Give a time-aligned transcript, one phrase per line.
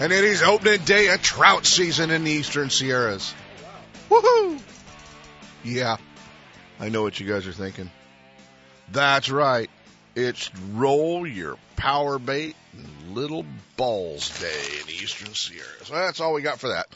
[0.00, 3.34] and it is opening day of trout season in the Eastern Sierras.
[4.10, 4.60] Woohoo!
[5.64, 5.96] Yeah,
[6.78, 7.90] I know what you guys are thinking.
[8.92, 9.70] That's right.
[10.14, 13.44] It's roll your power bait and little
[13.76, 15.90] balls day in Eastern Sierras.
[15.90, 16.86] Well, that's all we got for that.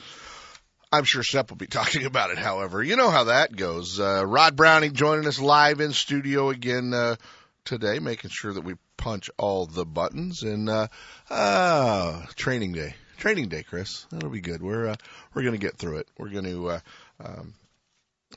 [0.92, 2.82] I'm sure Sep will be talking about it, however.
[2.82, 3.98] You know how that goes.
[4.00, 7.16] Uh, Rod Browning joining us live in studio again uh,
[7.64, 10.42] today, making sure that we punch all the buttons.
[10.42, 10.88] And uh,
[11.28, 14.06] uh, training day, training day, Chris.
[14.10, 14.62] That'll be good.
[14.62, 14.96] We're uh,
[15.34, 16.08] we're to get through it.
[16.18, 16.68] We're to.
[16.68, 16.80] Uh,
[17.24, 17.54] um,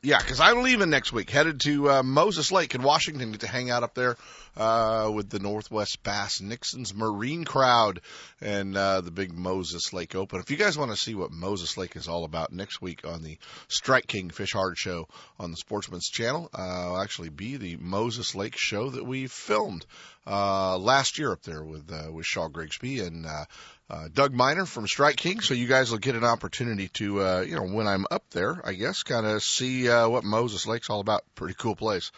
[0.03, 3.71] yeah, because I'm leaving next week, headed to uh, Moses Lake in Washington to hang
[3.71, 4.17] out up there
[4.57, 8.01] uh, with the Northwest Bass Nixon's Marine Crowd
[8.41, 10.41] and uh, the big Moses Lake Open.
[10.41, 13.23] If you guys want to see what Moses Lake is all about next week on
[13.23, 13.37] the
[13.69, 15.07] Strike King Fish Hard Show
[15.39, 19.85] on the Sportsman's Channel, uh, will actually be the Moses Lake show that we filmed
[20.27, 23.45] uh, last year up there with uh, with Shaw Grigsby and uh,
[23.93, 25.41] uh, Doug Miner from Strike King.
[25.41, 28.59] So you guys will get an opportunity to, uh, you know, when I'm up there,
[28.65, 31.21] I guess, kind of see uh, what Moses Lake's all about.
[31.35, 32.11] Pretty cool place.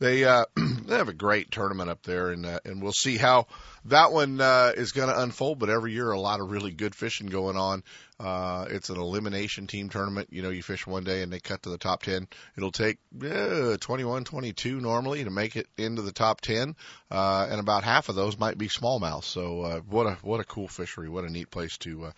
[0.00, 3.46] They uh, they have a great tournament up there, and uh, and we'll see how
[3.84, 5.60] that one uh, is going to unfold.
[5.60, 7.84] But every year, a lot of really good fishing going on.
[8.20, 10.28] Uh, it's an elimination team tournament.
[10.30, 12.28] You know, you fish one day and they cut to the top 10.
[12.56, 16.76] It'll take uh, 21, 22 normally to make it into the top 10.
[17.10, 19.24] Uh, and about half of those might be smallmouth.
[19.24, 21.08] So, uh, what a, what a cool fishery.
[21.08, 22.12] What a neat place to, uh,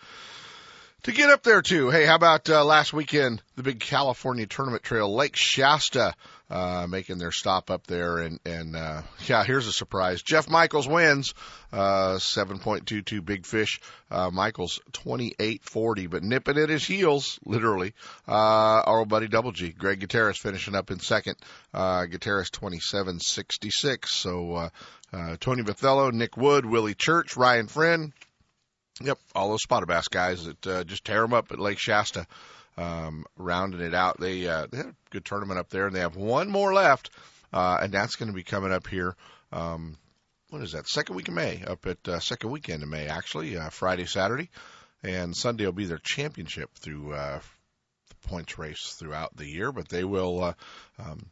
[1.07, 1.89] to get up there too.
[1.89, 6.13] Hey, how about uh, last weekend, the big California tournament trail, Lake Shasta,
[6.49, 8.17] uh, making their stop up there.
[8.17, 10.21] And, and, uh, yeah, here's a surprise.
[10.21, 11.33] Jeff Michaels wins,
[11.71, 13.79] uh, 7.22 big fish.
[14.11, 17.93] Uh, Michaels 28.40, but nipping at his heels, literally.
[18.27, 18.33] Uh,
[18.85, 21.37] our old buddy Double G, Greg Gutierrez finishing up in second.
[21.73, 24.09] Uh, Gutierrez 27.66.
[24.09, 24.69] So, uh,
[25.13, 28.11] uh, Tony Bathello, Nick Wood, Willie Church, Ryan Friend.
[29.01, 32.25] Yep, all those spotted bass guys that uh, just tear them up at Lake Shasta,
[32.77, 34.19] um, rounding it out.
[34.19, 37.09] They uh, they had a good tournament up there, and they have one more left,
[37.53, 39.15] uh, and that's going to be coming up here.
[39.51, 39.97] Um,
[40.49, 40.87] what is that?
[40.87, 44.49] Second week of May, up at uh, second weekend of May, actually, uh, Friday, Saturday,
[45.03, 47.39] and Sunday will be their championship through uh,
[48.09, 49.71] the points race throughout the year.
[49.71, 50.53] But they will uh,
[50.99, 51.27] um,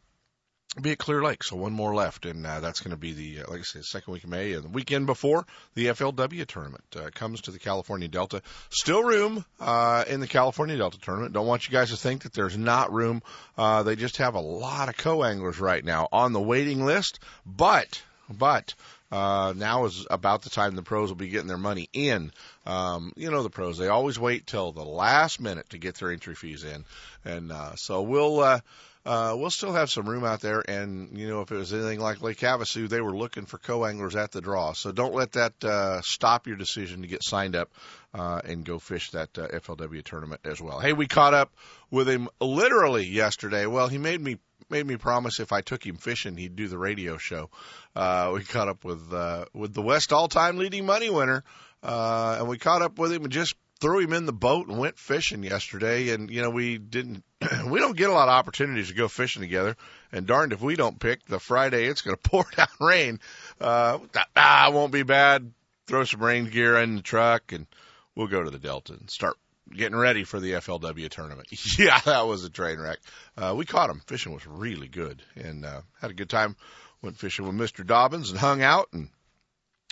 [0.82, 3.42] be at Clear Lake, so one more left, and uh, that's going to be the,
[3.42, 6.84] uh, like I said, second week of May, and the weekend before the FLW tournament
[6.96, 8.42] uh, comes to the California Delta.
[8.70, 11.32] Still room uh, in the California Delta tournament.
[11.32, 13.22] Don't want you guys to think that there's not room.
[13.56, 18.02] Uh, they just have a lot of co-anglers right now on the waiting list, but
[18.28, 18.74] but
[19.10, 22.32] uh, now is about the time the pros will be getting their money in.
[22.66, 26.10] Um, you know the pros; they always wait till the last minute to get their
[26.10, 26.84] entry fees in,
[27.24, 28.40] and uh, so we'll.
[28.40, 28.60] Uh,
[29.06, 30.60] uh, we'll still have some room out there.
[30.68, 34.16] And, you know, if it was anything like Lake Havasu, they were looking for co-anglers
[34.16, 34.72] at the draw.
[34.72, 37.70] So don't let that, uh, stop your decision to get signed up,
[38.12, 40.80] uh, and go fish that, uh, FLW tournament as well.
[40.80, 41.54] Hey, we caught up
[41.88, 43.66] with him literally yesterday.
[43.66, 46.78] Well, he made me, made me promise if I took him fishing, he'd do the
[46.78, 47.50] radio show.
[47.94, 51.44] Uh, we caught up with, uh, with the West all-time leading money winner.
[51.80, 54.78] Uh, and we caught up with him and just threw him in the boat and
[54.78, 56.10] went fishing yesterday.
[56.10, 57.24] And, you know, we didn't,
[57.66, 59.76] we don't get a lot of opportunities to go fishing together.
[60.12, 63.20] And darned if we don't pick the Friday it's going to pour down rain,
[63.60, 63.98] uh,
[64.34, 65.52] ah, won't be bad.
[65.86, 67.66] Throw some rain gear in the truck and
[68.14, 69.36] we'll go to the Delta and start
[69.72, 71.48] getting ready for the FLW tournament.
[71.78, 72.98] yeah, that was a train wreck.
[73.36, 74.00] Uh, we caught him.
[74.06, 76.56] Fishing was really good and, uh, had a good time.
[77.02, 77.84] Went fishing with Mr.
[77.84, 79.10] Dobyns and hung out and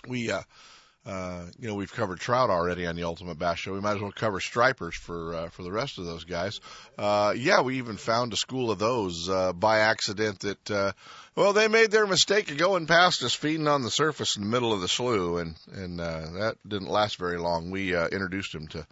[0.09, 0.43] we, uh,
[1.07, 3.75] uh, you know, we've covered trout already on the Ultimate Bass Show.
[3.75, 6.61] We might as well cover stripers for uh, for the rest of those guys.
[6.97, 10.41] Uh, yeah, we even found a school of those uh, by accident.
[10.41, 10.93] That uh,
[11.37, 14.49] well, they made their mistake of going past us, feeding on the surface in the
[14.49, 17.71] middle of the slough, and and uh, that didn't last very long.
[17.71, 18.87] We uh, introduced them to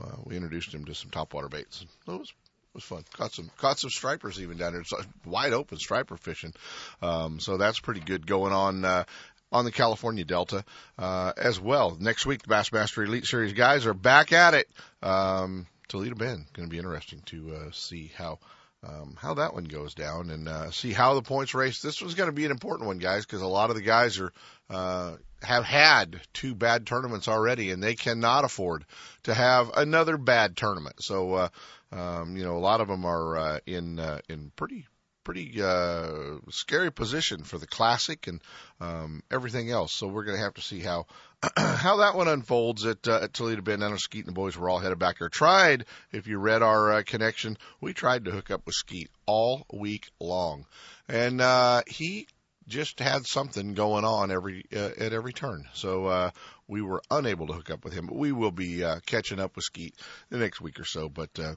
[0.00, 1.84] uh, we introduced them to some topwater baits.
[2.06, 2.32] It was
[2.72, 3.04] was fun.
[3.12, 4.82] Caught some caught some stripers even down there.
[4.82, 4.92] It's
[5.26, 6.54] wide open striper fishing.
[7.02, 8.84] Um, so that's pretty good going on.
[8.84, 9.04] Uh,
[9.50, 10.64] on the California Delta
[10.98, 11.96] uh, as well.
[11.98, 14.68] Next week, the Bassmaster Elite Series guys are back at it.
[15.02, 18.38] Um, Toledo Bend going to be interesting to uh, see how
[18.86, 21.82] um, how that one goes down and uh, see how the points race.
[21.82, 24.20] This one's going to be an important one, guys, because a lot of the guys
[24.20, 24.32] are
[24.70, 28.84] uh, have had two bad tournaments already, and they cannot afford
[29.24, 31.02] to have another bad tournament.
[31.02, 31.48] So, uh,
[31.90, 34.86] um, you know, a lot of them are uh, in uh, in pretty
[35.28, 38.40] pretty uh, scary position for the classic and
[38.80, 39.92] um, everything else.
[39.92, 41.04] So we're going to have to see how
[41.56, 43.84] how that one unfolds at, uh, at Toledo Bend.
[43.84, 45.28] I know Skeet and the boys were all headed back there.
[45.28, 49.66] Tried, if you read our uh, connection, we tried to hook up with Skeet all
[49.70, 50.64] week long,
[51.10, 52.26] and uh, he
[52.66, 55.64] just had something going on every uh, at every turn.
[55.74, 56.30] So uh,
[56.68, 58.06] we were unable to hook up with him.
[58.06, 59.94] But we will be uh, catching up with Skeet
[60.30, 61.10] the next week or so.
[61.10, 61.54] But uh,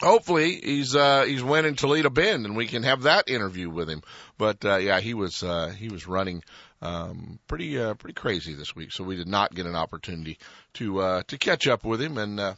[0.00, 4.02] hopefully he's uh, he's winning Toledo Bend, and we can have that interview with him.
[4.38, 6.42] But uh, yeah, he was uh, he was running
[6.80, 10.38] um, pretty uh, pretty crazy this week, so we did not get an opportunity
[10.74, 12.54] to uh, to catch up with him and uh,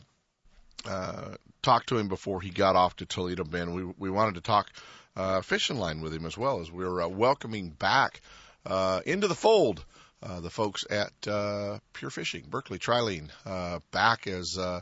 [0.86, 3.74] uh, talk to him before he got off to Toledo Bend.
[3.74, 4.70] We we wanted to talk
[5.16, 8.20] uh, fishing line with him as well as we're uh, welcoming back
[8.66, 9.84] uh, into the fold.
[10.22, 14.80] Uh, the folks at uh, Pure Fishing, Berkley Trilene, uh, back as uh,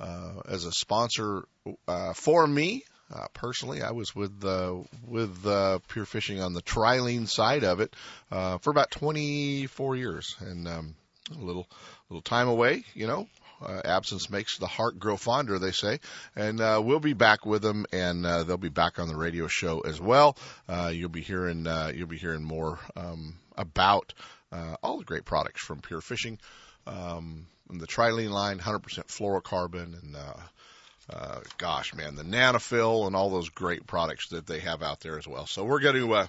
[0.00, 1.44] uh, as a sponsor
[1.88, 2.82] uh, for me
[3.12, 3.82] uh, personally.
[3.82, 4.76] I was with uh,
[5.06, 7.94] with uh, Pure Fishing on the Trilene side of it
[8.30, 10.94] uh, for about 24 years, and um,
[11.30, 11.68] a little
[12.08, 13.26] little time away, you know.
[13.62, 15.98] Uh, absence makes the heart grow fonder, they say,
[16.36, 19.46] and uh, we'll be back with them, and uh, they'll be back on the radio
[19.46, 20.36] show as well.
[20.68, 24.12] Uh, you'll be hearing uh, you'll be hearing more um, about
[24.52, 26.38] uh, all the great products from Pure Fishing,
[26.86, 30.34] um, the Trilene line, 100% fluorocarbon, and uh,
[31.12, 35.18] uh, gosh, man, the NanoFil and all those great products that they have out there
[35.18, 35.46] as well.
[35.46, 36.26] So we're going to uh,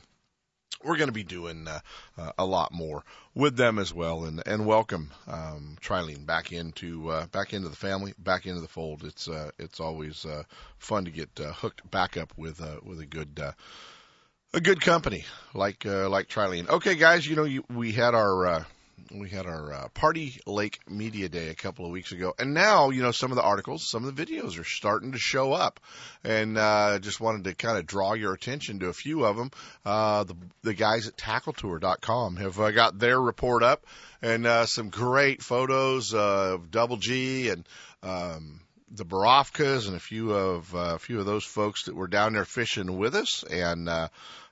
[0.84, 1.80] we're going to be doing uh,
[2.18, 3.04] uh, a lot more
[3.34, 7.76] with them as well, and and welcome um, Trilene back into uh, back into the
[7.76, 9.04] family, back into the fold.
[9.04, 10.44] It's uh, it's always uh,
[10.78, 13.40] fun to get uh, hooked back up with uh, with a good.
[13.42, 13.52] Uh,
[14.54, 16.70] a good company like uh, like Trilene.
[16.70, 18.64] Okay, guys, you know you, we had our uh,
[19.12, 22.90] we had our uh, Pardee Lake Media Day a couple of weeks ago, and now
[22.90, 25.80] you know some of the articles, some of the videos are starting to show up,
[26.24, 29.52] and uh, just wanted to kind of draw your attention to a few of them.
[29.86, 33.86] Uh, the the guys at TackleTour.com have uh, got their report up,
[34.22, 37.68] and uh, some great photos of Double G and.
[38.04, 38.60] Um,
[38.96, 42.34] the Barofkas and a few of uh, a few of those folks that were down
[42.34, 44.08] there fishing with us, and uh,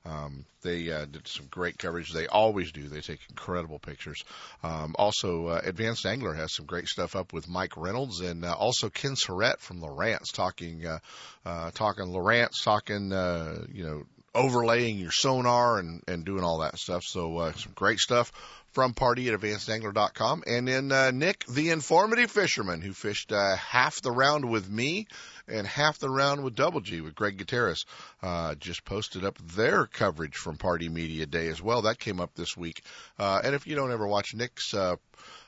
[0.05, 2.11] um, they uh, did some great coverage.
[2.11, 2.87] They always do.
[2.87, 4.23] They take incredible pictures.
[4.61, 8.53] Um, also, uh, Advanced Angler has some great stuff up with Mike Reynolds and uh,
[8.53, 10.99] also Ken Surratt from Lowrance talking, uh,
[11.45, 14.03] uh, talking Lowrance, talking, uh, you know,
[14.35, 17.03] overlaying your sonar and, and doing all that stuff.
[17.03, 18.31] So, uh, some great stuff
[18.73, 20.43] from Pardee at advancedangler.com.
[20.45, 25.07] And then, uh, Nick, the informative fisherman who fished, uh, half the round with me
[25.47, 27.85] and half the round with Double G with Greg Gutierrez.
[28.21, 31.83] Uh, just posted up their coverage from Pardee Media Day as well.
[31.83, 32.83] That came up this week.
[33.17, 34.95] Uh, and if you don't ever watch Nick's, uh,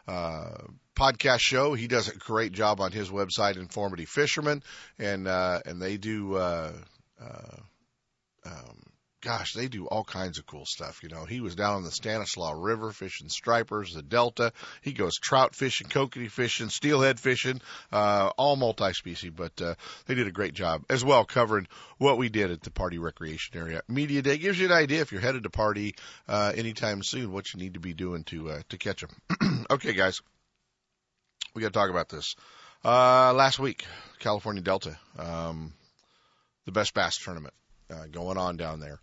[0.08, 0.50] uh,
[0.96, 1.74] podcast show.
[1.74, 4.64] He does a great job on his website, Informative Fisherman,
[4.98, 6.86] and and they do um,
[9.26, 11.02] gosh, they do all kinds of cool stuff.
[11.02, 14.54] You know, he was down on the Stanislaus River fishing stripers, the Delta.
[14.84, 17.60] He goes trout fishing, kokanee fishing, steelhead fishing,
[17.92, 19.32] uh, all multi-species.
[19.36, 19.74] But uh,
[20.06, 21.68] they did a great job as well covering
[21.98, 24.38] what we did at the Pardee Recreation Area Media Day.
[24.38, 25.96] Gives you an idea if you're headed to Pardee
[26.28, 29.66] uh, anytime soon, what you need to be doing to uh, to catch them.
[29.72, 30.22] okay, guys,
[31.56, 32.36] we got to talk about this.
[32.84, 33.86] Uh, last week,
[34.20, 35.74] California Delta, um,
[36.66, 37.56] the best bass tournament
[37.90, 39.00] uh, going on down there.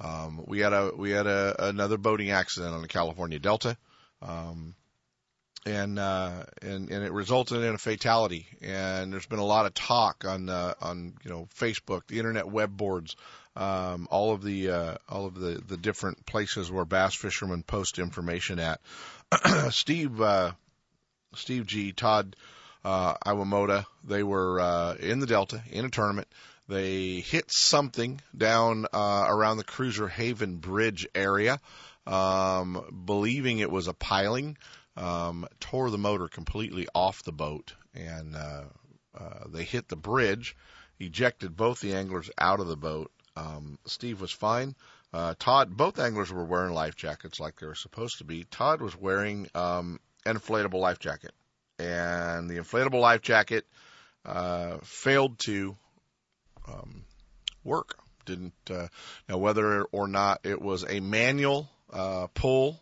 [0.00, 3.76] Um, we had a we had a another boating accident on the California Delta,
[4.20, 4.74] um,
[5.64, 8.46] and uh, and and it resulted in a fatality.
[8.60, 12.46] And there's been a lot of talk on uh, on you know Facebook, the internet
[12.46, 13.16] web boards,
[13.56, 17.98] um, all of the uh, all of the the different places where bass fishermen post
[17.98, 18.80] information at.
[19.70, 20.52] Steve uh,
[21.34, 22.36] Steve G Todd
[22.84, 26.28] uh, Iwamoto, they were uh, in the Delta in a tournament.
[26.68, 31.60] They hit something down uh, around the Cruiser Haven Bridge area,
[32.06, 34.56] um, believing it was a piling.
[34.96, 38.64] Um, tore the motor completely off the boat, and uh,
[39.16, 40.56] uh, they hit the bridge,
[40.98, 43.12] ejected both the anglers out of the boat.
[43.36, 44.74] Um, Steve was fine.
[45.12, 48.44] Uh, Todd, both anglers were wearing life jackets like they were supposed to be.
[48.44, 51.32] Todd was wearing um, an inflatable life jacket,
[51.78, 53.66] and the inflatable life jacket
[54.24, 55.76] uh, failed to
[56.68, 57.04] um,
[57.64, 57.98] work.
[58.24, 58.88] Didn't uh,
[59.28, 62.80] now whether or not it was a manual uh, pull,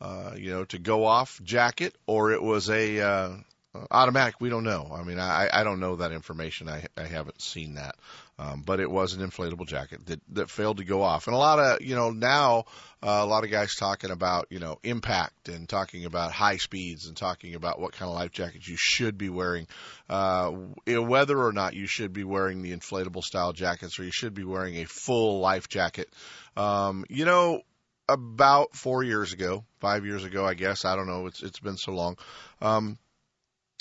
[0.00, 3.42] uh, you know, to go off jacket, or it was a
[3.74, 4.90] uh, automatic, we don't know.
[4.92, 6.68] I mean, I, I don't know that information.
[6.68, 7.96] I, I haven't seen that.
[8.38, 11.26] Um, but it was an inflatable jacket that, that failed to go off.
[11.26, 12.64] And a lot of, you know, now,
[13.02, 17.06] uh, a lot of guys talking about, you know, impact and talking about high speeds
[17.06, 19.66] and talking about what kind of life jackets you should be wearing,
[20.08, 20.50] uh,
[20.86, 24.44] whether or not you should be wearing the inflatable style jackets or you should be
[24.44, 26.08] wearing a full life jacket.
[26.56, 27.60] Um, you know,
[28.08, 31.76] about four years ago, five years ago, I guess, I don't know, it's, it's been
[31.76, 32.16] so long.
[32.62, 32.98] Um,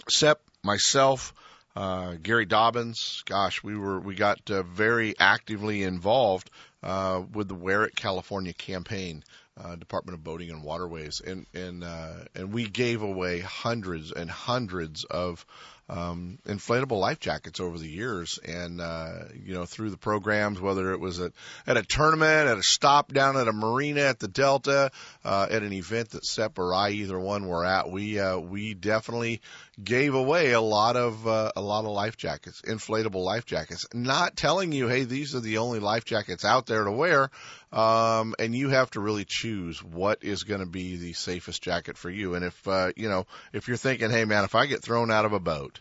[0.08, 1.34] Sep, myself,
[1.76, 6.50] uh, Gary Dobyns, gosh, we were we got uh, very actively involved
[6.84, 9.24] uh, with the Wear It California campaign,
[9.58, 14.30] uh, Department of Boating and Waterways, and and uh, and we gave away hundreds and
[14.30, 15.46] hundreds of
[15.90, 20.92] um, inflatable life jackets over the years, and uh, you know through the programs, whether
[20.92, 21.32] it was at,
[21.66, 24.92] at a tournament, at a stop down at a marina at the Delta,
[25.26, 28.74] uh, at an event that Sep or I either one were at, we uh, we
[28.74, 29.42] definitely
[29.84, 33.88] gave away a lot of uh, a lot of life jackets, inflatable life jackets.
[33.94, 37.32] Not telling you, hey, these are the only life jackets out there to wear,
[37.72, 41.98] um, and you have to really choose what is going to be the safest jacket
[41.98, 42.36] for you.
[42.36, 45.26] And if uh, you know, if you're thinking, hey man, if I get thrown out
[45.26, 45.80] of a boat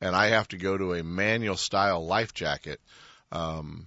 [0.00, 2.80] and I have to go to a manual style life jacket,
[3.30, 3.86] um,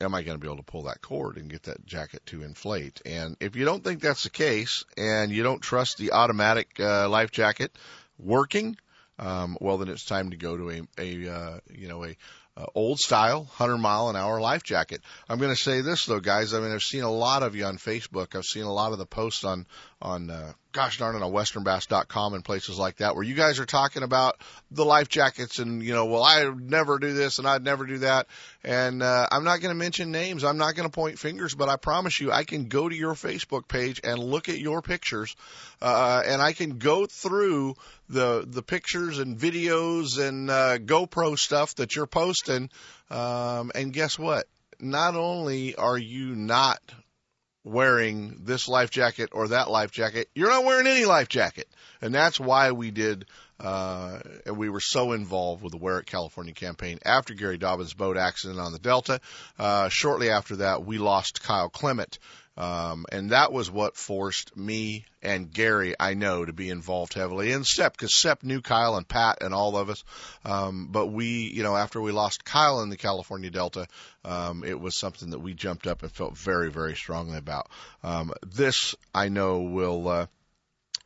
[0.00, 2.42] am I going to be able to pull that cord and get that jacket to
[2.42, 3.02] inflate?
[3.04, 7.08] And if you don't think that's the case, and you don't trust the automatic uh,
[7.08, 7.72] life jacket
[8.18, 8.76] working,
[9.18, 12.16] um, well then it's time to go to a, a uh, you know a
[12.58, 15.00] uh, old style 100 mile an hour life jacket.
[15.28, 16.52] I'm going to say this though, guys.
[16.52, 18.34] I mean, I've seen a lot of you on Facebook.
[18.34, 19.66] I've seen a lot of the posts on
[20.00, 23.66] on uh, gosh darn it on westernbass.com and places like that where you guys are
[23.66, 24.40] talking about
[24.70, 27.98] the life jackets and you know, well, I never do this and I'd never do
[27.98, 28.28] that.
[28.62, 30.44] And uh, I'm not going to mention names.
[30.44, 33.14] I'm not going to point fingers, but I promise you, I can go to your
[33.14, 35.34] Facebook page and look at your pictures,
[35.82, 37.74] uh, and I can go through
[38.08, 42.70] the the pictures and videos and uh, GoPro stuff that you're posting.
[43.10, 44.46] Um, and guess what?
[44.80, 46.80] Not only are you not
[47.68, 51.68] wearing this life jacket or that life jacket, you're not wearing any life jacket.
[52.00, 53.26] And that's why we did,
[53.60, 57.96] uh, and we were so involved with the Wear It California campaign after Gary Dobyns'
[57.96, 59.20] boat accident on the Delta.
[59.58, 62.18] Uh, shortly after that, we lost Kyle Clement
[62.58, 67.52] um, and that was what forced me and Gary, I know, to be involved heavily
[67.52, 70.02] in Sep, because Sep knew Kyle and Pat and all of us.
[70.44, 73.86] Um, but we, you know, after we lost Kyle in the California Delta,
[74.24, 77.70] um, it was something that we jumped up and felt very, very strongly about.
[78.02, 80.26] Um, this, I know, will, uh,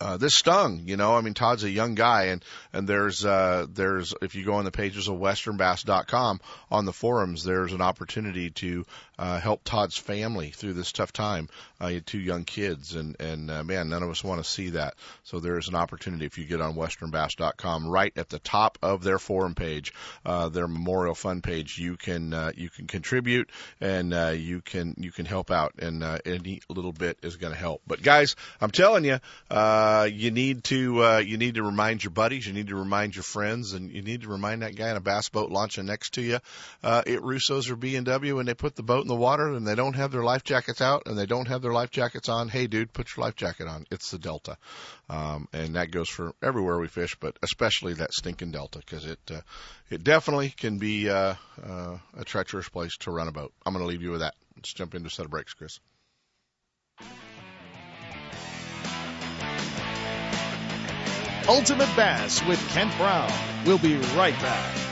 [0.03, 1.15] uh, this stung, you know.
[1.15, 4.65] I mean, Todd's a young guy, and and there's uh, there's if you go on
[4.65, 6.41] the pages of westernbass.com
[6.73, 8.85] on the forums, there's an opportunity to
[9.23, 11.49] uh, help Todd's family through this tough time.
[11.81, 14.51] Uh, he had two young kids, and and uh, man, none of us want to
[14.51, 14.95] see that.
[15.23, 19.21] So there's an opportunity if you get on westernbass.com, right at the top of their
[19.21, 19.95] forum page,
[20.27, 23.51] uh, their memorial fund page, you can uh, you can contribute
[23.81, 27.53] and uh, you can you can help out, and uh, any little bit is going
[27.53, 27.81] to help.
[27.87, 29.21] But guys, I'm telling you.
[29.49, 33.15] Uh, you need to uh, you need to remind your buddies, you need to remind
[33.15, 36.15] your friends, and you need to remind that guy in a bass boat launching next
[36.15, 36.39] to you
[36.83, 39.53] uh, at Russo's or B and W when they put the boat in the water
[39.53, 42.29] and they don't have their life jackets out and they don't have their life jackets
[42.29, 42.49] on.
[42.49, 43.85] Hey, dude, put your life jacket on.
[43.91, 44.57] It's the Delta,
[45.11, 49.21] um, and that goes for everywhere we fish, but especially that stinking Delta because it
[49.31, 49.41] uh,
[49.91, 53.53] it definitely can be uh, uh, a treacherous place to run a boat.
[53.67, 54.35] I'm going to leave you with that.
[54.57, 55.79] Let's jump into a set of breaks, Chris.
[61.49, 63.33] Ultimate Bass with Kent Brown.
[63.67, 64.92] We'll be right back.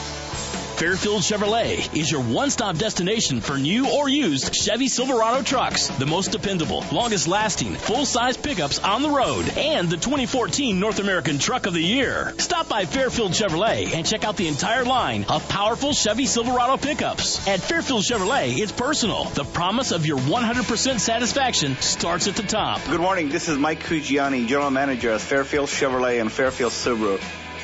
[0.81, 5.89] Fairfield Chevrolet is your one-stop destination for new or used Chevy Silverado trucks.
[5.89, 11.37] The most dependable, longest lasting, full-size pickups on the road and the 2014 North American
[11.37, 12.33] Truck of the Year.
[12.39, 17.47] Stop by Fairfield Chevrolet and check out the entire line of powerful Chevy Silverado pickups.
[17.47, 19.25] At Fairfield Chevrolet, it's personal.
[19.25, 22.83] The promise of your 100% satisfaction starts at the top.
[22.85, 23.29] Good morning.
[23.29, 27.21] This is Mike Cugiani, General Manager at Fairfield Chevrolet and Fairfield Subaru.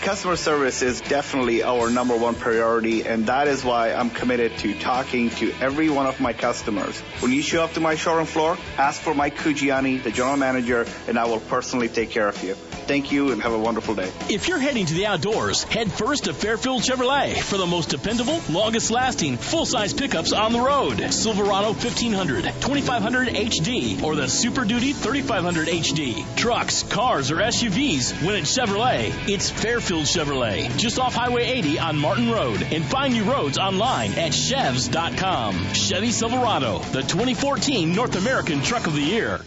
[0.07, 4.73] Customer service is definitely our number one priority, and that is why I'm committed to
[4.79, 6.97] talking to every one of my customers.
[7.19, 10.85] When you show up to my showroom floor, ask for Mike Cugiani, the General Manager,
[11.09, 12.55] and I will personally take care of you.
[12.87, 14.09] Thank you and have a wonderful day.
[14.29, 18.41] If you're heading to the outdoors, head first to Fairfield Chevrolet for the most dependable,
[18.49, 21.11] longest lasting, full size pickups on the road.
[21.11, 26.37] Silverado 1500, 2500 HD, or the Super Duty 3500 HD.
[26.37, 30.77] Trucks, cars, or SUVs, when it's Chevrolet, it's Fairfield Chevrolet.
[30.77, 32.61] Just off Highway 80 on Martin Road.
[32.61, 35.73] And find new roads online at chevs.com.
[35.73, 39.41] Chevy Silverado, the 2014 North American Truck of the Year.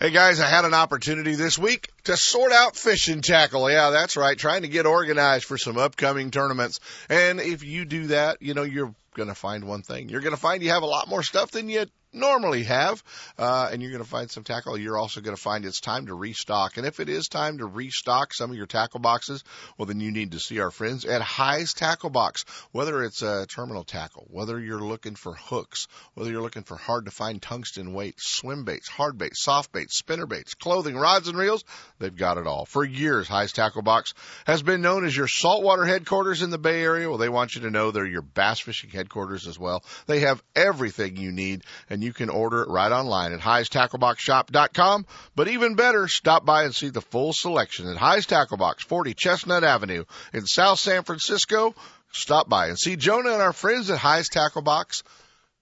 [0.00, 3.68] Hey guys, I had an opportunity this week to sort out fishing tackle.
[3.68, 4.38] Yeah, that's right.
[4.38, 6.78] Trying to get organized for some upcoming tournaments.
[7.08, 10.08] And if you do that, you know, you're going to find one thing.
[10.08, 13.02] You're going to find you have a lot more stuff than you normally have,
[13.38, 14.78] uh, and you're going to find some tackle.
[14.78, 16.76] You're also going to find it's time to restock.
[16.76, 19.44] And if it is time to restock some of your tackle boxes,
[19.76, 22.44] well, then you need to see our friends at Hi's Tackle Box.
[22.72, 27.04] Whether it's a terminal tackle, whether you're looking for hooks, whether you're looking for hard
[27.04, 31.38] to find tungsten weights, swim baits, hard baits, soft baits, spinner baits, clothing, rods and
[31.38, 31.64] reels,
[31.98, 32.64] they've got it all.
[32.64, 34.14] For years, Hi's Tackle Box
[34.46, 37.08] has been known as your saltwater headquarters in the Bay Area.
[37.08, 39.82] Well, they want you to know they're your bass fishing headquarters as well.
[40.06, 45.06] They have everything you need and you can order it right online at highstackleboxshop.com.
[45.34, 49.14] But even better, stop by and see the full selection at Hi's Tackle Box, 40
[49.14, 51.74] Chestnut Avenue in South San Francisco.
[52.12, 55.02] Stop by and see Jonah and our friends at Hi's Tackle Box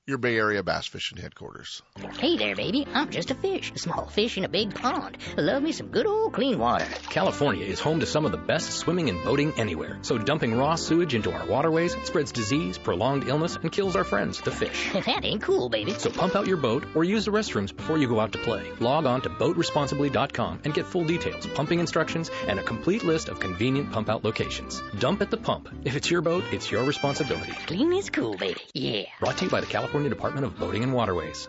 [0.06, 1.82] your Bay Area bass fishing headquarters.
[2.20, 2.86] Hey there, baby.
[2.94, 5.18] I'm just a fish, a small fish in a big pond.
[5.36, 6.86] Love me some good old clean water.
[7.10, 9.98] California is home to some of the best swimming and boating anywhere.
[10.02, 14.40] So dumping raw sewage into our waterways spreads disease, prolonged illness, and kills our friends,
[14.40, 14.92] the fish.
[14.92, 15.94] that ain't cool, baby.
[15.94, 18.70] So pump out your boat or use the restrooms before you go out to play.
[18.78, 23.40] Log on to boatresponsibly.com and get full details, pumping instructions, and a complete list of
[23.40, 24.80] convenient pump out locations.
[25.00, 25.68] Dump at the pump.
[25.82, 27.50] If it's your boat, it's your responsibility.
[27.66, 28.60] Clean is cool, baby.
[28.72, 29.06] Yeah.
[29.18, 31.48] Brought to you by the California California Department of Boating and Waterways.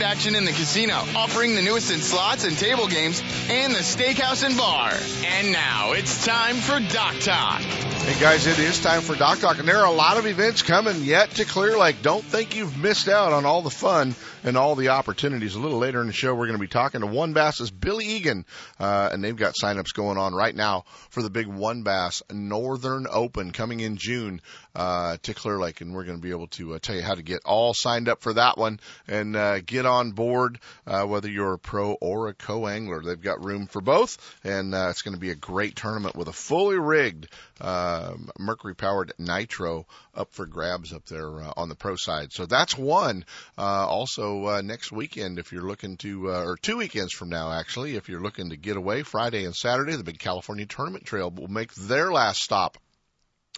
[0.01, 4.45] action in the casino, offering the newest in slots and table games, and the steakhouse
[4.45, 4.91] and bar.
[5.25, 7.61] And now it's time for Dock Talk.
[7.61, 10.63] Hey guys, it is time for Dock Talk, and there are a lot of events
[10.63, 12.01] coming yet to Clear Lake.
[12.01, 15.55] Don't think you've missed out on all the fun and all the opportunities.
[15.55, 18.05] A little later in the show, we're going to be talking to WON Bass's Billy
[18.05, 18.45] Egan,
[18.79, 23.07] uh, and they've got signups going on right now for the big WON Bass Northern
[23.09, 24.41] Open coming in June
[24.75, 27.15] uh, to Clear Lake, and we're going to be able to uh, tell you how
[27.15, 31.29] to get all signed up for that one and uh, get on board, uh, whether
[31.29, 33.01] you're a pro or a co-angler.
[33.01, 36.27] They've got room for both, and uh, it's going to be a great tournament with
[36.27, 37.27] a fully rigged
[37.59, 42.33] uh, mercury-powered nitro up for grabs up there uh, on the pro side.
[42.33, 43.25] So that's one.
[43.57, 47.51] Uh, also uh, next weekend, if you're looking to, uh, or two weekends from now
[47.51, 51.29] actually, if you're looking to get away, Friday and Saturday, the big California Tournament Trail
[51.29, 52.77] will make their last stop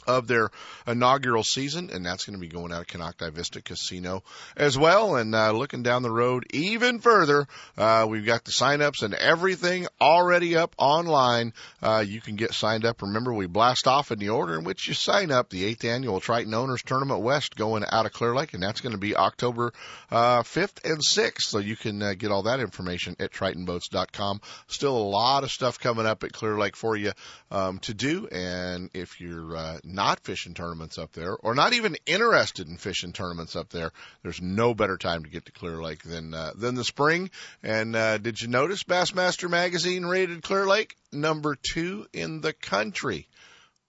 [0.07, 0.49] of their
[0.87, 4.23] inaugural season, and that's going to be going out at Konocti Vista Casino
[4.55, 5.15] as well.
[5.15, 9.87] And uh, looking down the road even further, uh, we've got the sign-ups and everything
[9.99, 11.53] already up online.
[11.81, 13.01] Uh, you can get signed up.
[13.01, 15.49] Remember, we blast off in the order in which you sign up.
[15.49, 18.93] The eighth annual Triton Owners Tournament West going out of Clear Lake, and that's going
[18.93, 19.73] to be October
[20.11, 21.41] uh, 5th and 6th.
[21.41, 24.41] So you can uh, get all that information at TritonBoats.com.
[24.67, 27.11] Still a lot of stuff coming up at Clear Lake for you
[27.51, 31.95] um, to do, and if you're uh, not fishing tournaments up there, or not even
[32.05, 33.91] interested in fishing tournaments up there,
[34.23, 37.29] there's no better time to get to Clear Lake than uh, than the spring.
[37.61, 43.27] And uh, did you notice Bassmaster Magazine rated Clear Lake number two in the country?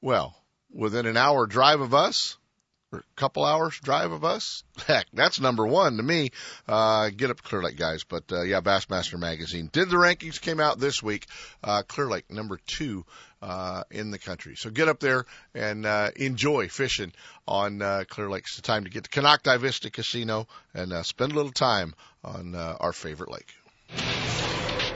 [0.01, 0.37] Well,
[0.71, 2.37] within an hour drive of us,
[2.95, 4.63] or a couple hours drive of us.
[4.87, 6.31] Heck, that's number one to me.
[6.67, 8.05] Uh, get up Clear Lake, guys.
[8.05, 11.27] But uh, yeah, Bassmaster Magazine did the rankings, came out this week.
[11.63, 13.05] Uh, Clear Lake number two
[13.45, 14.57] uh, in the country.
[14.57, 17.13] So get up there and uh, enjoy fishing
[17.47, 18.45] on uh, Clear Lake.
[18.45, 21.95] It's the time to get to Konocti Vista Casino and uh, spend a little time
[22.25, 24.74] on uh, our favorite lake.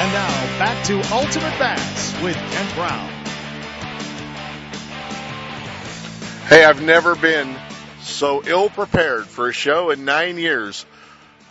[0.00, 3.06] And now back to Ultimate Bass with Kent Brown.
[6.46, 7.54] Hey, I've never been
[8.00, 10.86] so ill prepared for a show in nine years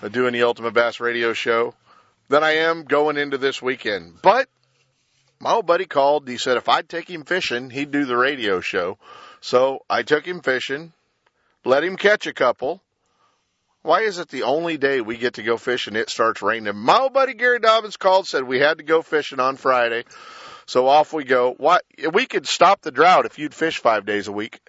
[0.01, 1.75] of doing the Ultimate Bass radio show
[2.29, 4.15] than I am going into this weekend.
[4.23, 4.49] But
[5.39, 6.27] my old buddy called.
[6.27, 8.97] He said if I'd take him fishing, he'd do the radio show.
[9.41, 10.91] So I took him fishing,
[11.65, 12.81] let him catch a couple.
[13.81, 16.75] Why is it the only day we get to go fishing it starts raining?
[16.75, 20.03] My old buddy Gary Dobyns called, said we had to go fishing on Friday.
[20.65, 21.55] So off we go.
[21.57, 21.79] Why
[22.13, 24.59] we could stop the drought if you'd fish five days a week.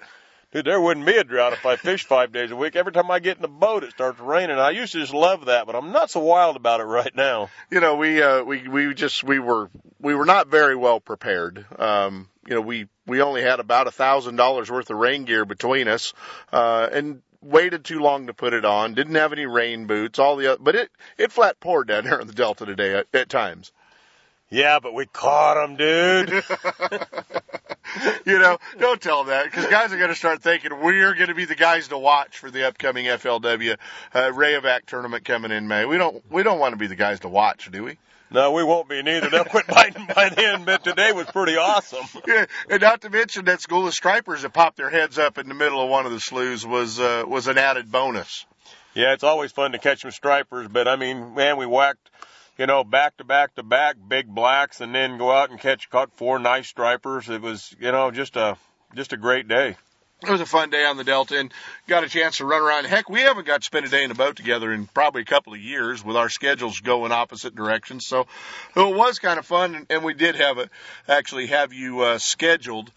[0.52, 2.74] Dude, there wouldn't be a drought if I fished five days a week.
[2.74, 4.58] Every time I get in the boat, it starts raining.
[4.58, 7.50] I used to just love that, but I'm not so wild about it right now.
[7.70, 9.70] You know, we uh, we we just we were
[10.00, 11.64] we were not very well prepared.
[11.78, 15.44] Um, you know, we we only had about a thousand dollars worth of rain gear
[15.44, 16.14] between us,
[16.52, 18.94] uh, and waited too long to put it on.
[18.94, 20.18] Didn't have any rain boots.
[20.18, 23.06] All the other, but it it flat poured down here in the Delta today at,
[23.14, 23.72] at times.
[24.48, 26.44] Yeah, but we caught 'em, dude.
[28.24, 31.28] you know, don't tell them that because guys are going to start thinking we're going
[31.28, 33.76] to be the guys to watch for the upcoming FLW
[34.14, 35.84] uh, Rayovac tournament coming in May.
[35.84, 37.98] We don't we don't want to be the guys to watch, do we?
[38.32, 39.28] No, we won't be neither.
[39.28, 42.06] They'll quit biting by then, but today was pretty awesome.
[42.26, 45.48] Yeah, and not to mention that school of stripers that popped their heads up in
[45.48, 48.46] the middle of one of the sloughs was uh, was an added bonus.
[48.94, 52.10] Yeah, it's always fun to catch some stripers, but I mean, man, we whacked,
[52.58, 55.90] you know, back to back to back big blacks, and then go out and catch
[55.90, 57.28] caught four nice stripers.
[57.28, 58.56] It was, you know, just a
[58.94, 59.76] just a great day.
[60.22, 61.50] It was a fun day on the Delta and
[61.88, 62.84] got a chance to run around.
[62.84, 65.24] Heck, we haven't got to spend a day in a boat together in probably a
[65.24, 68.06] couple of years with our schedules going opposite directions.
[68.06, 68.26] So
[68.76, 70.68] it was kind of fun and we did have a,
[71.08, 72.92] actually have you, uh, scheduled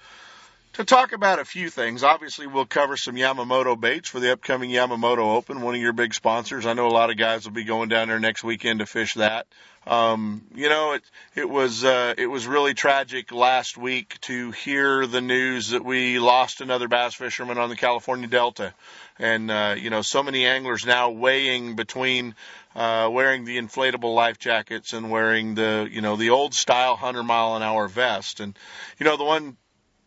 [0.73, 2.03] to talk about a few things.
[2.03, 6.13] Obviously, we'll cover some Yamamoto baits for the upcoming Yamamoto Open, one of your big
[6.13, 6.65] sponsors.
[6.65, 9.13] I know a lot of guys will be going down there next weekend to fish
[9.13, 9.45] that.
[9.85, 11.03] Um, you know, it
[11.35, 16.19] it was uh, it was really tragic last week to hear the news that we
[16.19, 18.73] lost another bass fisherman on the California Delta,
[19.19, 22.33] and uh, you know, so many anglers now weighing between
[22.75, 27.23] uh, wearing the inflatable life jackets and wearing the you know the old style hundred
[27.23, 28.57] mile an hour vest, and
[28.97, 29.57] you know the one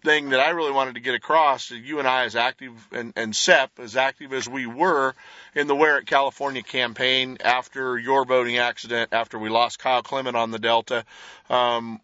[0.07, 3.13] thing that I really wanted to get across is you and I as active and,
[3.17, 5.15] and Sep as active as we were
[5.53, 10.37] in the Wear It California campaign after your boating accident, after we lost Kyle Clement
[10.37, 11.05] on the Delta.
[11.51, 12.01] Um,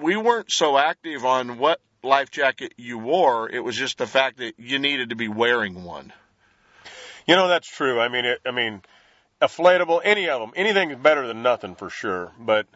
[0.00, 3.50] we weren't so active on what life jacket you wore.
[3.50, 6.10] It was just the fact that you needed to be wearing one.
[7.26, 8.00] You know, that's true.
[8.00, 8.80] I mean, it, I mean,
[9.42, 12.32] inflatable, any of them, anything is better than nothing for sure.
[12.40, 12.66] But,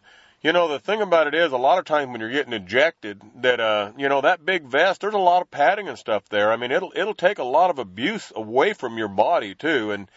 [0.43, 3.21] you know, the thing about it is a lot of times when you're getting ejected
[3.37, 6.53] that, uh, you know, that big vest, there's a lot of padding and stuff there.
[6.53, 9.91] I mean, it'll, it'll take a lot of abuse away from your body too.
[9.91, 10.09] And,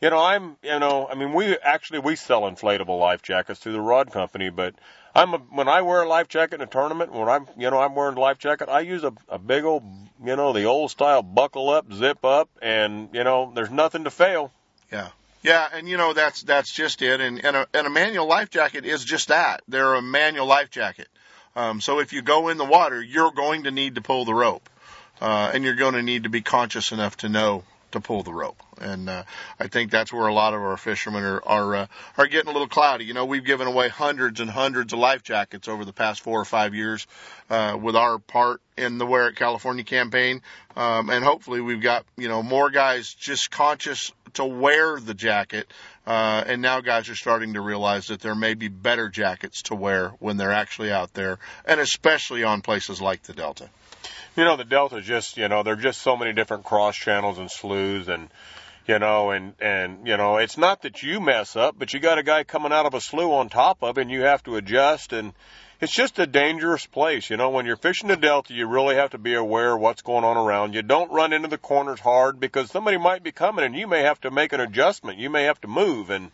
[0.00, 3.72] you know, I'm, you know, I mean, we actually, we sell inflatable life jackets through
[3.72, 4.74] the rod company, but
[5.14, 7.78] I'm a, when I wear a life jacket in a tournament, when I'm, you know,
[7.78, 9.82] I'm wearing a life jacket, I use a, a big old,
[10.24, 14.10] you know, the old style buckle up, zip up, and, you know, there's nothing to
[14.10, 14.52] fail.
[14.90, 15.08] Yeah.
[15.42, 17.20] Yeah, and you know that's that's just it.
[17.20, 19.62] And and a, and a manual life jacket is just that.
[19.68, 21.08] They're a manual life jacket.
[21.54, 24.34] Um, so if you go in the water, you're going to need to pull the
[24.34, 24.68] rope,
[25.20, 28.32] uh, and you're going to need to be conscious enough to know to pull the
[28.32, 28.62] rope.
[28.78, 29.24] And uh,
[29.58, 31.86] I think that's where a lot of our fishermen are are uh,
[32.18, 33.04] are getting a little cloudy.
[33.04, 36.40] You know, we've given away hundreds and hundreds of life jackets over the past four
[36.40, 37.06] or five years
[37.48, 40.42] uh, with our part in the Wear It California campaign,
[40.76, 45.70] um, and hopefully we've got you know more guys just conscious to wear the jacket.
[46.06, 49.74] Uh, and now guys are starting to realize that there may be better jackets to
[49.74, 53.68] wear when they're actually out there, and especially on places like the Delta.
[54.36, 57.38] You know, the Delta's just, you know, there are just so many different cross channels
[57.38, 58.28] and sloughs and,
[58.86, 62.18] you know, and, and, you know, it's not that you mess up, but you got
[62.18, 65.12] a guy coming out of a slough on top of and you have to adjust
[65.12, 65.32] and
[65.80, 67.30] it's just a dangerous place.
[67.30, 70.02] You know, when you're fishing the Delta, you really have to be aware of what's
[70.02, 70.82] going on around you.
[70.82, 74.20] Don't run into the corners hard because somebody might be coming and you may have
[74.22, 75.18] to make an adjustment.
[75.18, 76.30] You may have to move and,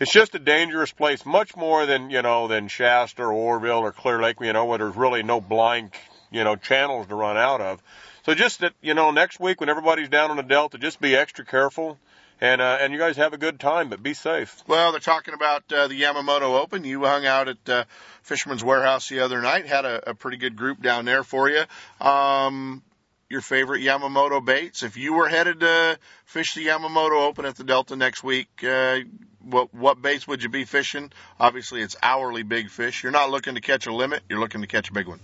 [0.00, 3.90] it's just a dangerous place, much more than you know than Shasta or Oroville or
[3.90, 5.90] Clear Lake, you know, where there's really no blind
[6.30, 7.82] you know, channels to run out of.
[8.24, 11.16] So just that, you know, next week when everybody's down on the Delta, just be
[11.16, 11.98] extra careful.
[12.40, 14.62] And uh, and you guys have a good time, but be safe.
[14.68, 16.84] Well, they're talking about uh, the Yamamoto Open.
[16.84, 17.84] You hung out at uh,
[18.22, 19.66] Fisherman's Warehouse the other night.
[19.66, 21.64] Had a, a pretty good group down there for you.
[22.00, 22.82] Um,
[23.28, 24.84] your favorite Yamamoto baits.
[24.84, 29.00] If you were headed to fish the Yamamoto Open at the Delta next week, uh,
[29.42, 31.10] what what baits would you be fishing?
[31.40, 33.02] Obviously, it's hourly big fish.
[33.02, 34.22] You're not looking to catch a limit.
[34.28, 35.20] You're looking to catch a big one.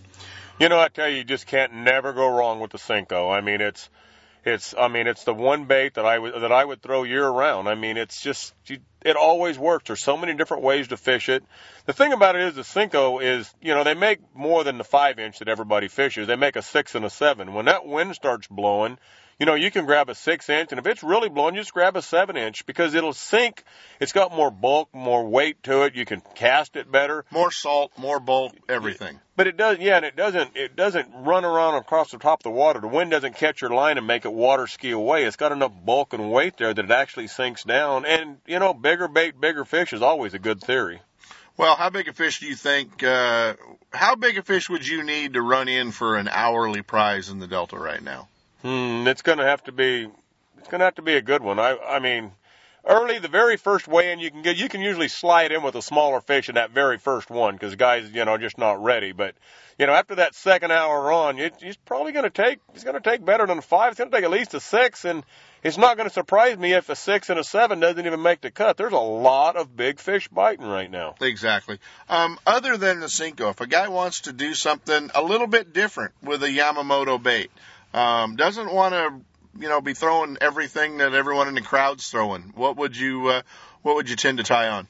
[0.58, 3.32] You know, I tell you, you just can't never go wrong with the Senko.
[3.32, 3.88] I mean, it's
[4.46, 7.28] it's I mean, it's the one bait that I would that I would throw year
[7.28, 7.68] round.
[7.68, 9.86] I mean, it's just you, it always works.
[9.86, 11.44] There's so many different ways to fish it.
[11.86, 14.84] The thing about it is the Senko is, you know, they make more than the
[14.84, 16.26] five inch that everybody fishes.
[16.26, 17.52] They make a six and a seven.
[17.54, 18.98] When that wind starts blowing,
[19.38, 21.74] you know, you can grab a six inch, and if it's really blowing, you just
[21.74, 23.64] grab a seven inch because it'll sink.
[24.00, 25.94] It's got more bulk, more weight to it.
[25.94, 27.24] You can cast it better.
[27.30, 29.20] More salt, more bulk, everything.
[29.36, 32.44] But it does, yeah, and it doesn't, it doesn't run around across the top of
[32.44, 32.80] the water.
[32.80, 35.24] The wind doesn't catch your line and make it water ski away.
[35.24, 38.06] It's got enough bulk and weight there that it actually sinks down.
[38.06, 41.00] And, you know, bigger bait, bigger fish is always a good theory.
[41.56, 43.54] Well, how big a fish do you think, uh,
[43.92, 47.38] how big a fish would you need to run in for an hourly prize in
[47.38, 48.28] the Delta right now?
[48.64, 50.08] Hmm, it's going to have to be
[50.56, 51.58] it's going to have to be a good one.
[51.58, 52.32] I I mean,
[52.86, 55.74] early the very first weigh in you can get you can usually slide in with
[55.74, 59.12] a smaller fish in that very first one because guys you know just not ready.
[59.12, 59.34] But
[59.78, 62.96] you know after that second hour on, it, it's probably going to take it's going
[62.96, 63.90] to take better than a five.
[63.90, 65.24] It's going to take at least a six, and
[65.62, 68.40] it's not going to surprise me if a six and a seven doesn't even make
[68.40, 68.78] the cut.
[68.78, 71.16] There's a lot of big fish biting right now.
[71.20, 71.80] Exactly.
[72.08, 75.74] Um, other than the Senko, if a guy wants to do something a little bit
[75.74, 77.50] different with a Yamamoto bait,
[77.94, 82.52] um, doesn't want to, you know, be throwing everything that everyone in the crowd's throwing.
[82.56, 83.42] What would you, uh,
[83.82, 84.88] what would you tend to tie on?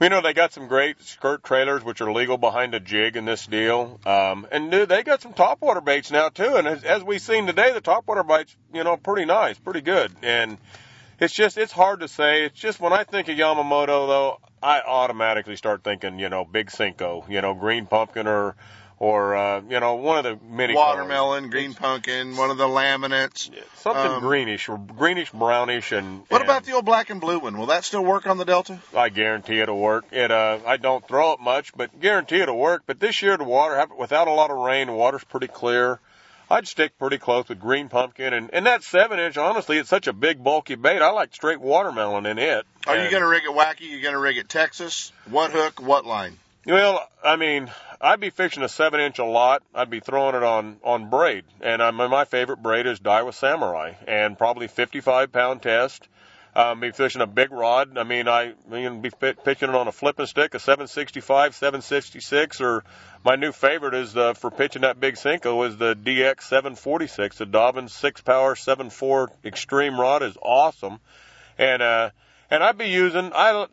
[0.00, 3.24] You know, they got some great skirt trailers, which are legal behind a jig in
[3.24, 4.00] this deal.
[4.04, 6.56] Um, and they got some topwater baits now too.
[6.56, 10.10] And as, as we've seen today, the topwater baits, you know, pretty nice, pretty good.
[10.22, 10.58] And
[11.20, 12.46] it's just, it's hard to say.
[12.46, 16.70] It's just when I think of Yamamoto though, I automatically start thinking, you know, big
[16.70, 18.56] Senko, you know, green pumpkin or,
[19.02, 21.50] or uh, you know one of the many watermelon, colors.
[21.50, 25.90] green pumpkin, one of the laminates, something um, greenish or greenish brownish.
[25.90, 27.58] And what and about the old black and blue one?
[27.58, 28.78] Will that still work on the Delta?
[28.96, 30.04] I guarantee it'll work.
[30.12, 32.84] It uh, I don't throw it much, but guarantee it'll work.
[32.86, 35.98] But this year the water, without a lot of rain, the water's pretty clear.
[36.48, 40.06] I'd stick pretty close with green pumpkin and, and that seven inch, honestly, it's such
[40.06, 41.00] a big bulky bait.
[41.00, 42.66] I like straight watermelon in it.
[42.86, 43.80] Are and, you gonna rig it wacky?
[43.80, 45.12] You gonna rig it Texas?
[45.28, 45.82] What hook?
[45.82, 46.38] What line?
[46.64, 47.72] Well, I mean,
[48.04, 49.62] I'd be fishing a seven inch a lot.
[49.72, 53.92] I'd be throwing it on on braid, and I'm, my favorite braid is Daiwa Samurai,
[54.08, 56.08] and probably 55 pound test.
[56.54, 57.96] Um, be fishing a big rod.
[57.96, 62.84] I mean, I, mean, be pitching it on a flipping stick, a 765, 766, or
[63.24, 67.38] my new favorite is the for pitching that big Senko is the DX 746.
[67.38, 70.98] The Dobyns six power 74 extreme rod is awesome,
[71.56, 72.10] and uh,
[72.50, 73.66] and I'd be using I.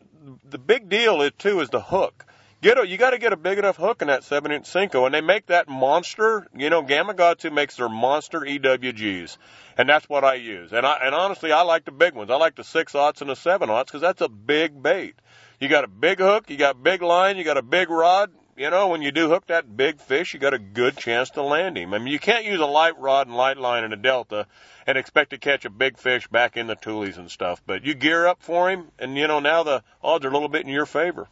[0.48, 2.26] The big deal is too is the hook.
[2.62, 5.06] Get a, you got to get a big enough hook in that seven inch Senko,
[5.06, 6.46] and they make that monster.
[6.54, 9.38] You know, Gamakatsu makes their monster EWGs,
[9.78, 10.70] and that's what I use.
[10.70, 12.30] And I and honestly, I like the big ones.
[12.30, 15.14] I like the six aughts and the seven aughts because that's a big bait.
[15.58, 18.30] You got a big hook, you got big line, you got a big rod.
[18.58, 21.42] You know, when you do hook that big fish, you got a good chance to
[21.42, 21.94] land him.
[21.94, 24.46] I mean, you can't use a light rod and light line in a delta
[24.86, 27.62] and expect to catch a big fish back in the toolies and stuff.
[27.66, 30.50] But you gear up for him, and you know now the odds are a little
[30.50, 31.26] bit in your favor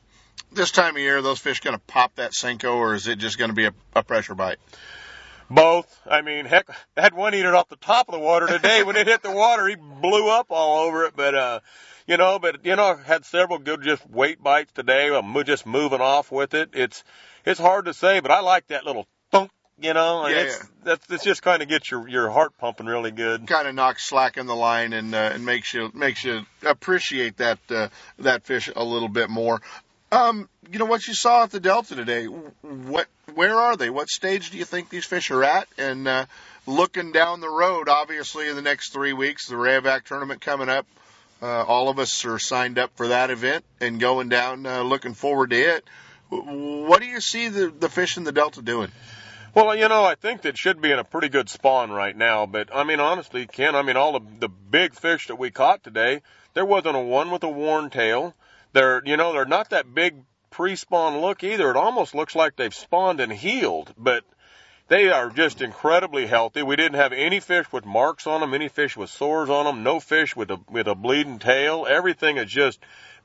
[0.52, 3.38] this time of year, those fish going to pop that Senko, or is it just
[3.38, 4.58] going to be a, a pressure bite?
[5.50, 6.00] Both.
[6.06, 8.82] I mean, heck, I had one eat it off the top of the water today.
[8.82, 11.14] when it hit the water, he blew up all over it.
[11.16, 11.60] But, uh,
[12.06, 15.14] you know, but, you know, I had several good just weight bites today.
[15.14, 16.70] I'm just moving off with it.
[16.74, 17.02] It's,
[17.46, 20.58] it's hard to say, but I like that little thunk, you know, and Yeah, it's,
[20.58, 20.66] yeah.
[20.84, 23.46] that's, it's just kind of gets your, your heart pumping really good.
[23.46, 27.38] kind of knocks slack in the line and uh, and makes you makes you appreciate
[27.38, 29.62] that uh, that fish a little bit more.
[30.10, 32.24] Um, you know what you saw at the Delta today.
[32.26, 33.90] What where are they?
[33.90, 35.68] What stage do you think these fish are at?
[35.76, 36.26] And uh,
[36.66, 40.86] looking down the road, obviously in the next three weeks, the Rayovac tournament coming up.
[41.40, 45.14] Uh, all of us are signed up for that event and going down, uh, looking
[45.14, 45.84] forward to it.
[46.30, 48.90] What do you see the the fish in the Delta doing?
[49.54, 52.46] Well, you know, I think that should be in a pretty good spawn right now.
[52.46, 55.84] But I mean, honestly, Ken, I mean, all the the big fish that we caught
[55.84, 56.22] today,
[56.54, 58.34] there wasn't a one with a worn tail.
[58.78, 61.68] They're, you know, they're not that big pre-spawn look either.
[61.68, 64.22] It almost looks like they've spawned and healed, but
[64.86, 66.62] they are just incredibly healthy.
[66.62, 69.82] We didn't have any fish with marks on them, any fish with sores on them,
[69.82, 71.88] no fish with a with a bleeding tail.
[71.90, 72.78] Everything is just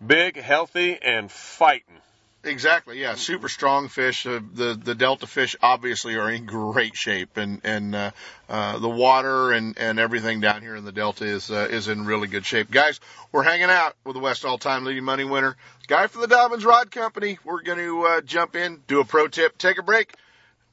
[0.04, 2.02] big, healthy, and fighting.
[2.45, 2.99] Exactly.
[2.99, 3.15] Yeah.
[3.15, 4.25] Super strong fish.
[4.25, 8.12] Uh, the the delta fish obviously are in great shape, and and uh,
[8.49, 12.06] uh, the water and and everything down here in the delta is uh, is in
[12.06, 12.69] really good shape.
[12.69, 12.99] Guys,
[13.32, 15.56] we're hanging out with the West All Time Leading Money Winner,
[15.88, 17.39] guy from the Dobyns Rod Company.
[17.45, 20.13] We're going to uh, jump in, do a pro tip, take a break.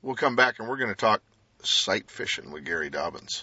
[0.02, 1.22] We'll come back and we're going to talk
[1.62, 3.42] sight fishing with Gary Dobyns.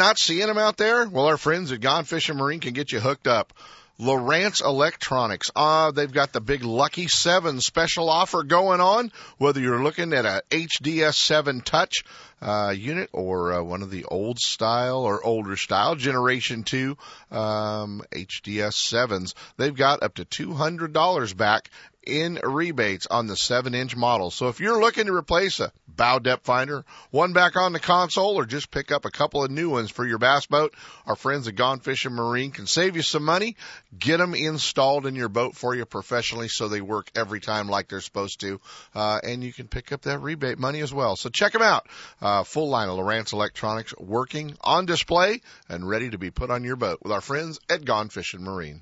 [0.01, 1.07] not seeing them out there?
[1.07, 3.53] Well, our friends at Gone Fishing Marine can get you hooked up.
[3.99, 5.51] Lowrance Electronics.
[5.55, 9.11] Uh, they've got the big Lucky 7 special offer going on.
[9.37, 12.03] Whether you're looking at a HDS 7 Touch
[12.41, 16.97] uh, unit or uh, one of the old style or older style Generation 2
[17.29, 21.69] um, HDS 7s, they've got up to $200 back
[22.03, 24.31] in rebates on the 7 inch model.
[24.31, 28.39] So if you're looking to replace a bow depth finder, one back on the console,
[28.39, 30.73] or just pick up a couple of new ones for your bass boat,
[31.05, 33.55] our friends at Gone Fishing Marine can save you some money,
[33.97, 37.87] get them installed in your boat for you professionally so they work every time like
[37.87, 38.59] they're supposed to,
[38.95, 41.15] uh, and you can pick up that rebate money as well.
[41.15, 41.87] So check them out.
[42.21, 46.63] Uh, full line of Lowrance Electronics working on display and ready to be put on
[46.63, 48.81] your boat with our friends at Gone Fishing Marine.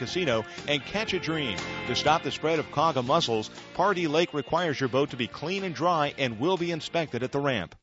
[0.00, 1.56] Casino and catch a dream.
[1.86, 5.62] To stop the spread of quagga mussels, Pardee Lake requires your boat to be clean
[5.62, 7.76] and dry and will be inspected at the ramp.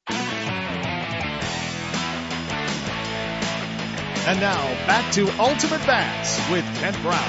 [4.28, 7.24] And now back to Ultimate Bass with Kent Brown.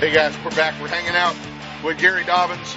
[0.00, 0.78] Hey guys, we're back.
[0.82, 1.34] We're hanging out
[1.82, 2.76] with Gary Dobyns.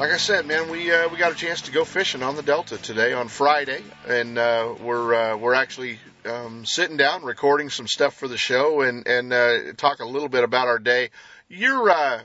[0.00, 2.42] Like I said, man, we uh, we got a chance to go fishing on the
[2.42, 7.86] Delta today on Friday, and uh, we're uh, we're actually um, sitting down recording some
[7.86, 11.10] stuff for the show and and uh, talk a little bit about our day.
[11.48, 12.22] You're uh,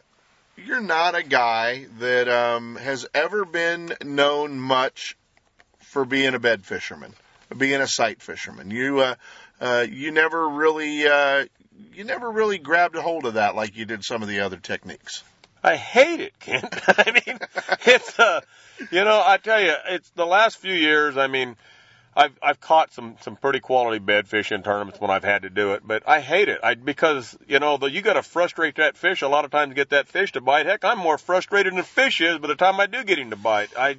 [0.58, 5.18] you're not a guy that um, has ever been known much
[5.80, 7.14] for being a bed fisherman,
[7.58, 8.72] being a sight fisherman.
[8.72, 9.16] You uh,
[9.60, 11.46] uh, you never really uh,
[11.94, 14.58] you never really grabbed a hold of that like you did some of the other
[14.58, 15.24] techniques.
[15.64, 16.66] I hate it, Kent.
[16.88, 17.40] I mean,
[17.86, 18.42] it's uh,
[18.92, 21.18] you know, I tell you, it's the last few years.
[21.18, 21.56] I mean,
[22.16, 25.50] I've I've caught some some pretty quality bed fish in tournaments when I've had to
[25.50, 26.60] do it, but I hate it.
[26.62, 29.72] I because you know the, you got to frustrate that fish a lot of times
[29.72, 30.66] to get that fish to bite.
[30.66, 33.38] Heck, I'm more frustrated than fish is by the time I do get him to
[33.38, 33.70] bite.
[33.78, 33.98] I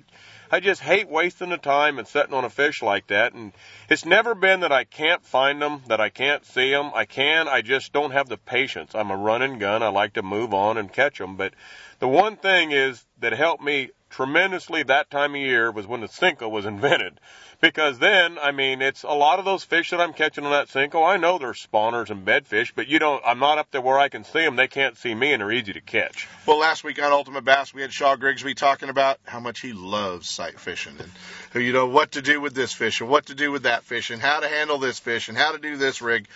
[0.54, 3.32] I just hate wasting the time and sitting on a fish like that.
[3.32, 3.52] And
[3.88, 6.90] it's never been that I can't find them, that I can't see them.
[6.94, 8.94] I can, I just don't have the patience.
[8.94, 9.82] I'm a run and gun.
[9.82, 11.36] I like to move on and catch them.
[11.36, 11.54] But
[12.00, 16.06] the one thing is that helped me tremendously that time of year was when the
[16.06, 17.18] Senko was invented.
[17.60, 20.66] Because then, I mean, it's a lot of those fish that I'm catching on that
[20.66, 21.06] Senko.
[21.06, 24.08] I know they're spawners and bedfish, but you don't, I'm not up there where I
[24.08, 24.56] can see them.
[24.56, 26.28] They can't see me and they're easy to catch.
[26.44, 29.72] Well, last week on Ultimate Bass, we had Shaw Grigsby talking about how much he
[29.72, 33.34] loves sight fishing and, you know, what to do with this fish and what to
[33.36, 36.02] do with that fish and how to handle this fish and how to do this
[36.02, 36.26] rig.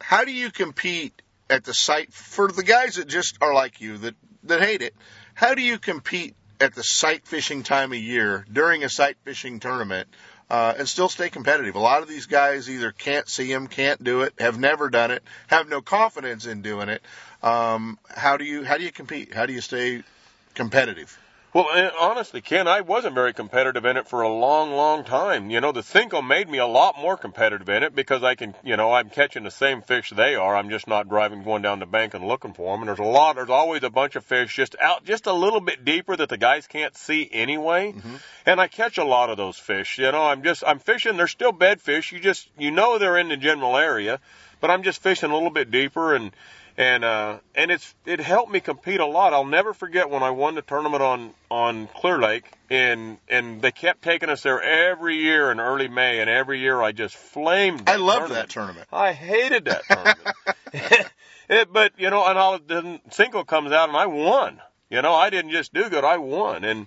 [0.00, 1.20] How do you compete
[1.50, 4.14] at the site for the guys that just are like you that,
[4.44, 4.94] that hate it?
[5.34, 9.60] How do you compete at the sight fishing time of year during a sight fishing
[9.60, 10.08] tournament
[10.50, 11.74] uh, and still stay competitive.
[11.74, 15.10] A lot of these guys either can't see them, can't do it, have never done
[15.10, 17.02] it, have no confidence in doing it.
[17.42, 19.32] Um, how do you how do you compete?
[19.32, 20.02] How do you stay
[20.54, 21.18] competitive?
[21.54, 25.48] Well, eh, honestly, Ken, I wasn't very competitive in it for a long, long time.
[25.48, 28.54] You know, the Senko made me a lot more competitive in it because I can,
[28.62, 30.54] you know, I'm catching the same fish they are.
[30.54, 32.82] I'm just not driving, going down the bank and looking for them.
[32.82, 35.60] And there's a lot, there's always a bunch of fish just out, just a little
[35.60, 37.92] bit deeper that the guys can't see anyway.
[37.92, 38.16] Mm-hmm.
[38.44, 39.98] And I catch a lot of those fish.
[39.98, 41.16] You know, I'm just, I'm fishing.
[41.16, 42.12] They're still bed fish.
[42.12, 44.20] You just, you know, they're in the general area,
[44.60, 46.30] but I'm just fishing a little bit deeper and
[46.78, 49.34] and uh, and it's it helped me compete a lot.
[49.34, 53.72] I'll never forget when I won the tournament on on Clear Lake, and and they
[53.72, 57.88] kept taking us there every year in early May, and every year I just flamed.
[57.88, 58.34] I loved tournament.
[58.34, 58.88] that tournament.
[58.92, 60.20] I hated that tournament.
[61.48, 64.60] it, but you know, and all the single comes out, and I won.
[64.88, 66.86] You know, I didn't just do good; I won, and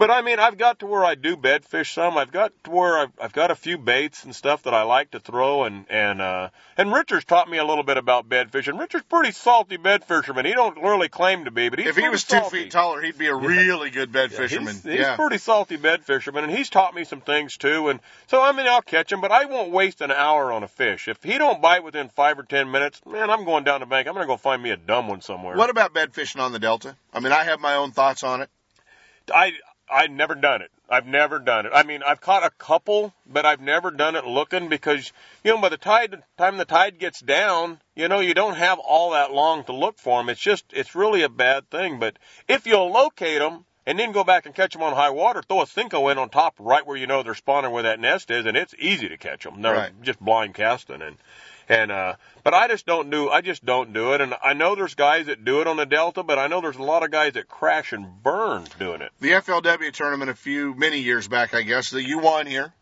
[0.00, 2.16] but I mean, I've got to where I do bed fish some.
[2.16, 5.10] I've got to where I've, I've got a few baits and stuff that I like
[5.10, 6.48] to throw, and and uh,
[6.78, 8.78] and Richard's taught me a little bit about bed fishing.
[8.78, 10.46] Richard's pretty salty bed fisherman.
[10.46, 12.44] He don't really claim to be, but he's if he was salty.
[12.44, 14.72] two feet taller, he'd be a really good bed yeah, fisherman.
[14.72, 15.16] He's, he's yeah.
[15.16, 17.90] pretty salty bed fisherman, and he's taught me some things too.
[17.90, 20.68] And so I mean, I'll catch him, but I won't waste an hour on a
[20.68, 21.08] fish.
[21.08, 24.08] If he don't bite within five or ten minutes, man, I'm going down the bank.
[24.08, 25.58] I'm gonna go find me a dumb one somewhere.
[25.58, 26.96] What about bed fishing on the Delta?
[27.12, 28.48] I mean, I have my own thoughts on it.
[29.32, 29.52] I
[29.90, 30.70] I've never done it.
[30.88, 31.72] I've never done it.
[31.74, 35.12] I mean, I've caught a couple, but I've never done it looking because,
[35.44, 38.78] you know, by the tide, time the tide gets down, you know, you don't have
[38.78, 40.28] all that long to look for them.
[40.28, 41.98] It's just, it's really a bad thing.
[41.98, 42.18] But
[42.48, 45.62] if you'll locate them and then go back and catch them on high water, throw
[45.62, 48.46] a Senko in on top right where you know they're spawning where that nest is,
[48.46, 49.62] and it's easy to catch them.
[49.62, 50.02] They're Right.
[50.02, 51.16] just blind casting and,
[51.70, 52.14] and, uh,
[52.44, 54.20] but I just don't do, I just don't do it.
[54.20, 56.76] And I know there's guys that do it on the Delta, but I know there's
[56.76, 59.12] a lot of guys that crash and burn doing it.
[59.20, 62.74] The FLW tournament a few many years back, I guess that you won here.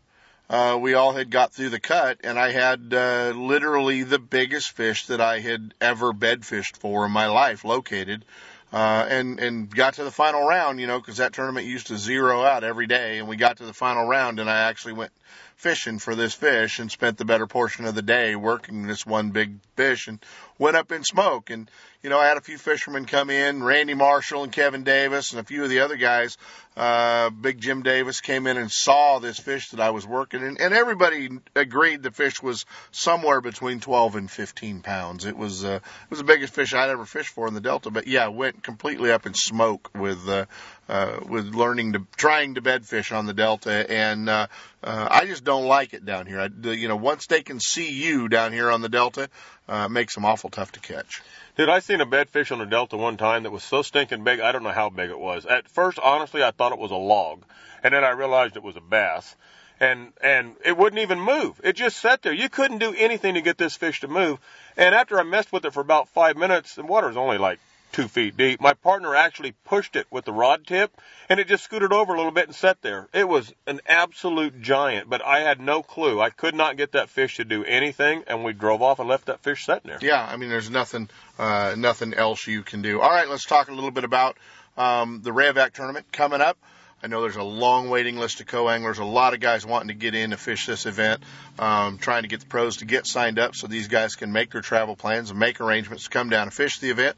[0.49, 4.71] uh, we all had got through the cut, and I had uh, literally the biggest
[4.71, 8.25] fish that I had ever bed fished for in my life located.
[8.71, 11.97] Uh, and and got to the final round, you know, because that tournament used to
[11.97, 15.11] zero out every day, and we got to the final round, and I actually went
[15.59, 19.31] fishing for this fish and spent the better portion of the day working this one
[19.31, 20.17] big fish and
[20.57, 21.49] went up in smoke.
[21.49, 21.69] And,
[22.01, 25.41] you know, I had a few fishermen come in, Randy Marshall and Kevin Davis and
[25.41, 26.37] a few of the other guys.
[26.77, 30.61] Uh, Big Jim Davis came in and saw this fish that I was working and,
[30.61, 35.25] and everybody agreed the fish was somewhere between 12 and 15 pounds.
[35.25, 37.91] It was, uh, it was the biggest fish I'd ever fished for in the Delta,
[37.91, 40.45] but yeah, went completely up in smoke with, uh,
[40.89, 43.89] uh, with learning to, trying to bed fish on the Delta.
[43.89, 44.47] And, uh,
[44.83, 46.41] uh, I just don't like it down here.
[46.41, 49.29] I, you know, once they can see you down here on the Delta,
[49.67, 51.21] uh, makes them awful tough to catch.
[51.55, 54.39] Dude, I seen a bedfish on the Delta one time that was so stinking big,
[54.39, 55.45] I don't know how big it was.
[55.45, 57.43] At first, honestly, I thought it was a log,
[57.83, 59.35] and then I realized it was a bass.
[59.81, 61.61] And and it wouldn't even move.
[61.63, 62.33] It just sat there.
[62.33, 64.37] You couldn't do anything to get this fish to move.
[64.75, 67.59] And after I messed with it for about five minutes, the water was only like
[67.91, 68.61] two feet deep.
[68.61, 70.91] My partner actually pushed it with the rod tip
[71.27, 73.07] and it just scooted over a little bit and sat there.
[73.13, 76.19] It was an absolute giant, but I had no clue.
[76.21, 79.25] I could not get that fish to do anything and we drove off and left
[79.25, 79.99] that fish sitting there.
[80.01, 83.01] Yeah, I mean, there's nothing, uh, nothing else you can do.
[83.01, 84.37] All right, let's talk a little bit about,
[84.77, 86.57] um, the Rayovac tournament coming up.
[87.01, 89.93] I know there's a long waiting list of co-anglers, a lot of guys wanting to
[89.93, 91.23] get in to fish this event,
[91.57, 94.51] um, trying to get the pros to get signed up so these guys can make
[94.51, 97.17] their travel plans and make arrangements to come down and fish the event.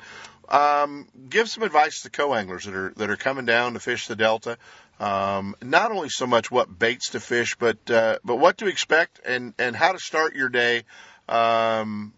[0.52, 4.18] Um, give some advice to co-anglers that are that are coming down to fish the
[4.18, 4.58] Delta.
[5.00, 9.22] Um, not only so much what baits to fish, but uh, but what to expect
[9.26, 10.84] and and how to start your day
[11.30, 12.14] um,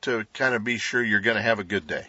[0.00, 2.06] to kind of be sure you're going to have a good day.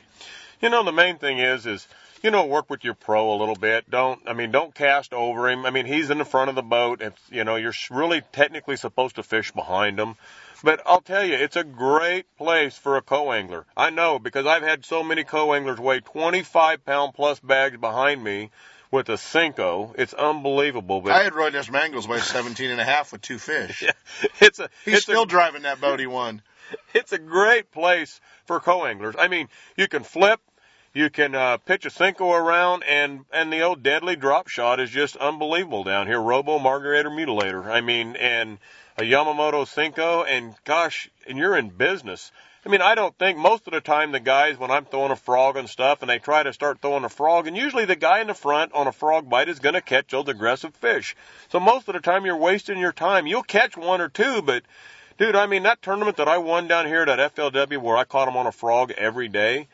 [0.62, 1.86] You know, the main thing is is
[2.26, 3.88] you know, work with your pro a little bit.
[3.88, 5.64] Don't, I mean, don't cast over him.
[5.64, 7.00] I mean, he's in the front of the boat.
[7.04, 10.16] If, you know, you're really technically supposed to fish behind him.
[10.64, 13.68] But I'll tell you, it's a great place for a co-angler.
[13.78, 18.50] I know because I've had so many co-anglers weigh 25 pound plus bags behind me
[18.90, 19.94] with a Senko.
[19.96, 21.02] It's unbelievable.
[21.02, 23.84] But I had Roy Des Mangles weigh 17 and a half with two fish.
[23.84, 23.92] Yeah,
[24.42, 26.42] it's a, He's it's still a, driving that boat he won.
[26.96, 29.14] It's a great place for co-anglers.
[29.20, 30.42] I mean, you can flip,
[30.96, 34.90] you can uh, pitch a Senko around, and and the old deadly drop shot is
[34.90, 36.22] just unbelievable down here.
[36.22, 37.66] Robo Margarita Mutilator.
[37.66, 38.58] I mean, and
[38.98, 42.32] a Yamamoto Senko, and gosh, and you're in business.
[42.66, 45.18] I mean, I don't think most of the time the guys, when I'm throwing a
[45.18, 48.22] frog and stuff, and they try to start throwing a frog, and usually the guy
[48.22, 51.16] in the front on a frog bite is going to catch those aggressive fish.
[51.50, 53.28] So most of the time you're wasting your time.
[53.28, 54.64] You'll catch one or two, but
[55.18, 58.26] dude, I mean, that tournament that I won down here at FLW where I caught
[58.26, 59.68] them on a frog every day,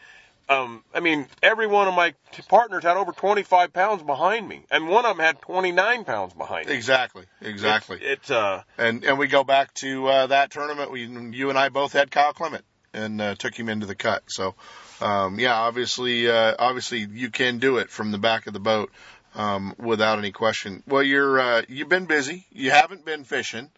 [0.52, 4.66] um, I mean, every one of my t- partners had over 25 pounds behind me,
[4.70, 6.74] and one of them had 29 pounds behind me.
[6.74, 7.98] Exactly, exactly.
[7.98, 10.92] It's, it's uh, and and we go back to uh, that tournament.
[10.92, 14.24] We you and I both had Kyle Clement and uh, took him into the cut.
[14.28, 14.56] So,
[15.00, 18.92] um, yeah, obviously, uh, obviously you can do it from the back of the boat
[19.36, 20.84] um, without any question.
[20.86, 22.46] Well, you're uh, you've been busy.
[22.52, 23.70] You haven't been fishing.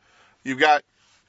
[0.44, 0.84] You've got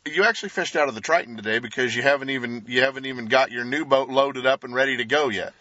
[0.06, 3.26] you actually fished out of the Triton today because you haven't even you haven't even
[3.26, 5.54] got your new boat loaded up and ready to go yet.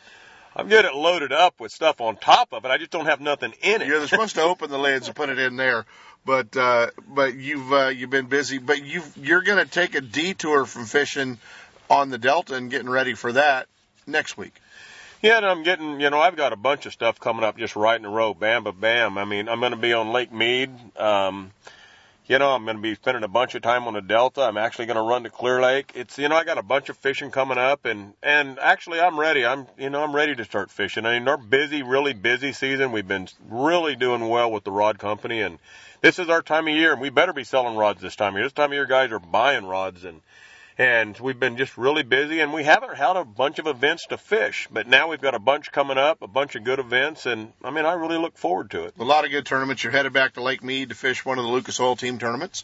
[0.55, 2.69] I'm getting it loaded up with stuff on top of it.
[2.69, 3.87] I just don't have nothing in it.
[3.87, 5.85] You're supposed to open the lids and put it in there,
[6.25, 8.59] but uh, but you've uh, you've been busy.
[8.59, 11.39] But you you're going to take a detour from fishing
[11.89, 13.67] on the Delta and getting ready for that
[14.05, 14.53] next week.
[15.21, 17.77] Yeah, and I'm getting, you know, I've got a bunch of stuff coming up just
[17.77, 19.17] right in a row, bam, bam, bam.
[19.17, 20.69] I mean, I'm going to be on Lake Mead.
[20.97, 21.51] Um,
[22.25, 24.41] you know, I'm going to be spending a bunch of time on the Delta.
[24.41, 25.91] I'm actually going to run to Clear Lake.
[25.93, 29.19] It's, you know, I got a bunch of fishing coming up and, and actually I'm
[29.19, 29.45] ready.
[29.45, 31.05] I'm, you know, I'm ready to start fishing.
[31.05, 32.93] I mean, our busy, really busy season.
[32.93, 35.59] We've been really doing well with the rod company and
[36.01, 38.37] this is our time of year and we better be selling rods this time of
[38.37, 38.45] year.
[38.45, 40.21] This time of year guys are buying rods and,
[40.77, 44.17] and we've been just really busy and we haven't had a bunch of events to
[44.17, 47.53] fish, but now we've got a bunch coming up, a bunch of good events, and
[47.63, 48.95] I mean, I really look forward to it.
[48.99, 49.83] A lot of good tournaments.
[49.83, 52.63] You're headed back to Lake Mead to fish one of the Lucas Oil Team tournaments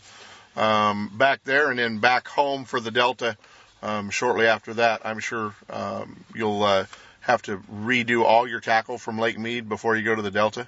[0.56, 3.38] um, back there, and then back home for the Delta
[3.82, 5.02] um, shortly after that.
[5.06, 6.86] I'm sure um, you'll uh,
[7.22, 10.68] have to redo all your tackle from Lake Mead before you go to the Delta.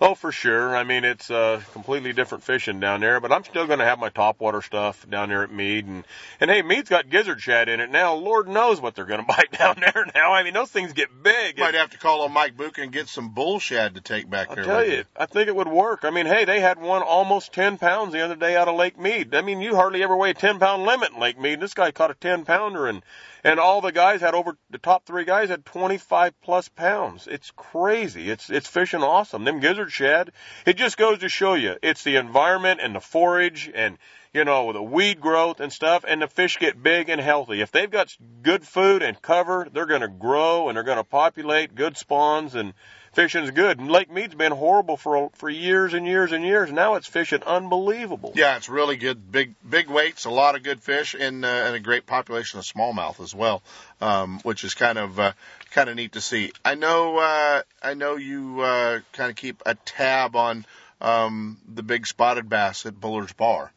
[0.00, 0.76] Oh, for sure.
[0.76, 3.98] I mean, it's uh, completely different fishing down there, but I'm still going to have
[3.98, 5.86] my topwater stuff down there at Mead.
[5.86, 6.04] And,
[6.40, 8.14] and hey, Mead's got gizzard shad in it now.
[8.14, 10.32] Lord knows what they're going to bite down there now.
[10.32, 11.58] I mean, those things get big.
[11.58, 14.50] Might have to call on Mike Bucca and get some bull shad to take back
[14.50, 14.64] I'll there.
[14.64, 16.04] tell with you, I think it would work.
[16.04, 18.98] I mean, hey, they had one almost 10 pounds the other day out of Lake
[19.00, 19.34] Mead.
[19.34, 21.58] I mean, you hardly ever weigh a 10 pound limit in Lake Mead.
[21.58, 23.02] This guy caught a 10 pounder and,
[23.44, 27.26] and all the guys had over, the top three guys had 25 plus pounds.
[27.26, 28.30] It's crazy.
[28.30, 29.44] It's, it's fishing awesome.
[29.44, 30.32] Them gizzard Shad.
[30.66, 33.98] It just goes to show you it's the environment and the forage and
[34.34, 37.60] you know the weed growth and stuff, and the fish get big and healthy.
[37.60, 41.04] If they've got good food and cover, they're going to grow and they're going to
[41.04, 42.74] populate good spawns and
[43.12, 43.78] fishing's good.
[43.78, 46.70] And Lake Mead's been horrible for for years and years and years.
[46.70, 48.32] Now it's fishing unbelievable.
[48.34, 49.30] Yeah, it's really good.
[49.30, 52.64] Big big weights, a lot of good fish, and uh, and a great population of
[52.64, 53.62] smallmouth as well,
[54.00, 55.32] um, which is kind of uh,
[55.70, 56.52] kind of neat to see.
[56.64, 60.64] I know uh, I know you uh, kind of keep a tab on
[61.00, 63.72] um, the big spotted bass at Bullard's Bar.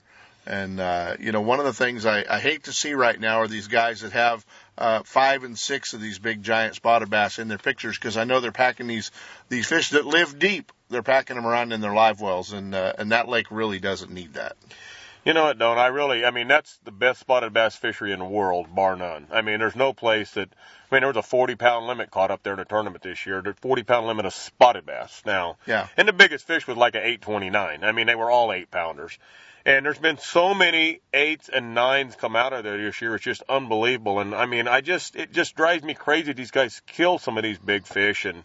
[0.45, 3.41] And uh, you know, one of the things I, I hate to see right now
[3.41, 4.45] are these guys that have
[4.77, 8.23] uh, five and six of these big giant spotted bass in their pictures because I
[8.23, 9.11] know they're packing these
[9.49, 10.71] these fish that live deep.
[10.89, 14.11] They're packing them around in their live wells, and uh, and that lake really doesn't
[14.11, 14.55] need that.
[15.23, 15.77] You know it don't.
[15.77, 19.27] I really, I mean, that's the best spotted bass fishery in the world, bar none.
[19.31, 20.49] I mean, there's no place that.
[20.49, 23.25] I mean, there was a 40 pound limit caught up there in the tournament this
[23.25, 23.41] year.
[23.41, 25.57] The 40 pound limit of spotted bass now.
[25.67, 25.87] Yeah.
[25.95, 27.83] And the biggest fish was like an 829.
[27.83, 29.17] I mean, they were all eight pounders.
[29.63, 33.13] And there's been so many eights and nines come out of there this year.
[33.15, 34.19] It's just unbelievable.
[34.19, 36.33] And I mean, I just, it just drives me crazy.
[36.33, 38.43] These guys kill some of these big fish and,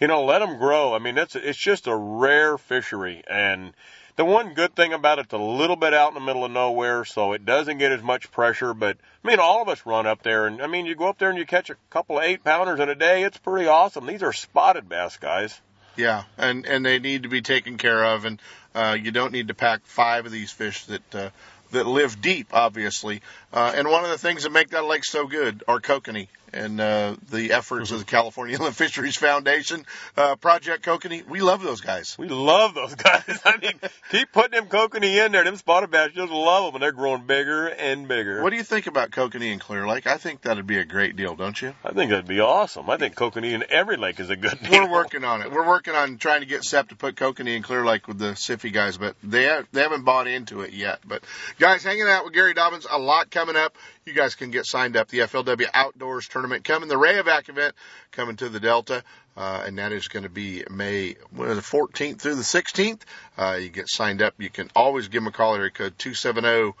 [0.00, 0.94] you know, let them grow.
[0.94, 3.22] I mean, it's, it's just a rare fishery.
[3.28, 3.74] And
[4.16, 6.50] the one good thing about it, it's a little bit out in the middle of
[6.50, 8.72] nowhere, so it doesn't get as much pressure.
[8.74, 11.18] But I mean, all of us run up there, and I mean, you go up
[11.18, 13.22] there and you catch a couple of eight pounders in a day.
[13.24, 14.06] It's pretty awesome.
[14.06, 15.60] These are spotted bass, guys.
[15.96, 18.40] Yeah, and and they need to be taken care of, and
[18.74, 21.30] uh, you don't need to pack five of these fish that uh,
[21.72, 23.22] that live deep, obviously.
[23.54, 26.80] Uh, and one of the things that make that lake so good are kokanee and
[26.80, 29.84] uh, the efforts of the California Inland Fisheries Foundation,
[30.16, 31.26] uh, Project Kokanee.
[31.28, 32.16] We love those guys.
[32.18, 33.40] We love those guys.
[33.44, 33.80] I mean,
[34.10, 35.44] keep putting them kokanee in there.
[35.44, 38.42] Them spotted bass just love them, and they're growing bigger and bigger.
[38.42, 40.06] What do you think about kokanee in Clear Lake?
[40.06, 41.74] I think that'd be a great deal, don't you?
[41.84, 42.88] I think that'd be awesome.
[42.88, 44.84] I think kokanee in every lake is a good deal.
[44.84, 45.50] We're working on it.
[45.50, 48.32] We're working on trying to get Sep to put kokanee in Clear Lake with the
[48.32, 51.00] CIFFI guys, but they have, they haven't bought into it yet.
[51.06, 51.24] But
[51.58, 53.76] guys, hanging out with Gary Dobyns a lot coming up.
[54.04, 55.08] You guys can get signed up.
[55.08, 57.74] The FLW Outdoors Tournament coming, the Rayovac event
[58.12, 59.04] coming to the Delta.
[59.36, 63.02] Uh, and that is going to be May it, 14th through the 16th.
[63.36, 64.34] Uh, you get signed up.
[64.38, 66.72] You can always give them a call area code 270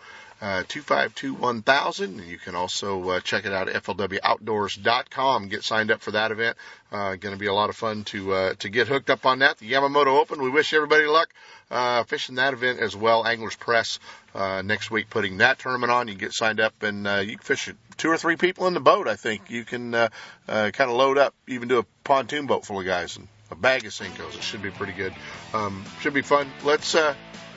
[0.44, 2.04] uh, 252-1000.
[2.04, 5.48] And you can also uh, check it out at flwoutdoors.com.
[5.48, 6.58] Get signed up for that event.
[6.92, 9.38] Uh, going to be a lot of fun to uh, to get hooked up on
[9.38, 9.56] that.
[9.58, 10.42] The Yamamoto Open.
[10.42, 11.32] We wish everybody luck
[11.70, 13.26] uh, fishing that event as well.
[13.26, 13.98] Anglers Press
[14.34, 16.08] uh, next week putting that tournament on.
[16.08, 18.80] You get signed up and uh, you can fish two or three people in the
[18.80, 19.08] boat.
[19.08, 20.08] I think you can uh,
[20.46, 23.56] uh, kind of load up, even do a pontoon boat full of guys and a
[23.56, 24.34] bag of Senkos.
[24.34, 25.14] It should be pretty good.
[25.54, 26.50] Um, should be fun.
[26.64, 27.14] Let's uh,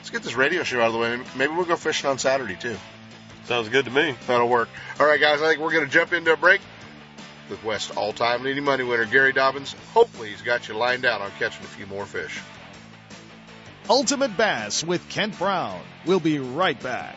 [0.08, 1.20] let's get this radio show out of the way.
[1.36, 2.76] Maybe we'll go fishing on Saturday too.
[3.44, 4.14] Sounds good to me.
[4.26, 4.70] That'll work.
[4.98, 5.42] All right, guys.
[5.42, 6.62] I think we're going to jump into a break
[7.50, 9.74] with West all-time leading money winner Gary Dobyns.
[9.92, 12.40] Hopefully, he's got you lined out on catching a few more fish.
[13.90, 15.82] Ultimate Bass with Kent Brown.
[16.06, 17.16] We'll be right back.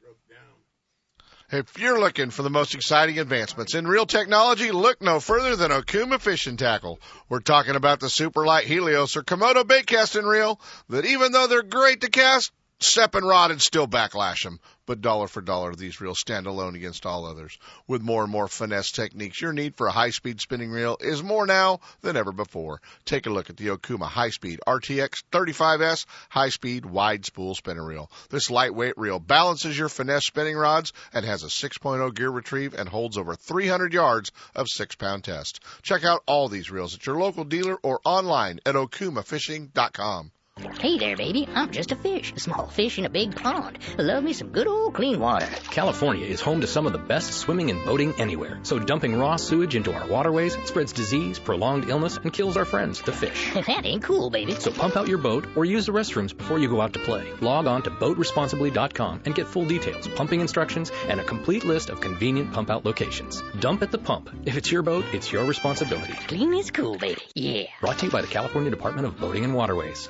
[1.53, 5.69] If you're looking for the most exciting advancements in reel technology, look no further than
[5.69, 7.01] Okuma Fishing Tackle.
[7.27, 11.47] We're talking about the Super Light Helios or Komodo bait casting reel that even though
[11.47, 14.61] they're great to cast, step and rod and still backlash them.
[14.91, 17.57] But dollar for dollar, these reels stand alone against all others.
[17.87, 21.47] With more and more finesse techniques, your need for a high-speed spinning reel is more
[21.47, 22.81] now than ever before.
[23.05, 27.85] Take a look at the Okuma High Speed RTX 35S High Speed Wide Spool Spinning
[27.85, 28.11] Reel.
[28.31, 32.89] This lightweight reel balances your finesse spinning rods and has a 6.0 gear retrieve and
[32.89, 35.61] holds over 300 yards of 6-pound test.
[35.83, 40.33] Check out all these reels at your local dealer or online at okumafishing.com.
[40.79, 41.47] Hey there, baby.
[41.55, 43.79] I'm just a fish, a small fish in a big pond.
[43.97, 45.47] Love me some good old clean water.
[45.71, 48.59] California is home to some of the best swimming and boating anywhere.
[48.63, 53.01] So dumping raw sewage into our waterways spreads disease, prolonged illness, and kills our friends,
[53.01, 53.53] the fish.
[53.53, 54.55] that ain't cool, baby.
[54.55, 57.31] So pump out your boat or use the restrooms before you go out to play.
[57.39, 62.01] Log on to boatresponsibly.com and get full details, pumping instructions, and a complete list of
[62.01, 63.41] convenient pump out locations.
[63.59, 64.29] Dump at the pump.
[64.45, 66.13] If it's your boat, it's your responsibility.
[66.27, 67.21] Clean is cool, baby.
[67.35, 67.67] Yeah.
[67.79, 70.09] Brought to you by the California Department of Boating and Waterways.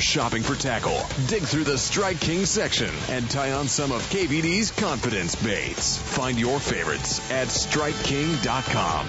[0.01, 4.71] shopping for tackle, dig through the Strike King section and tie on some of KVD's
[4.71, 5.97] confidence baits.
[5.97, 9.07] Find your favorites at StrikeKing.com.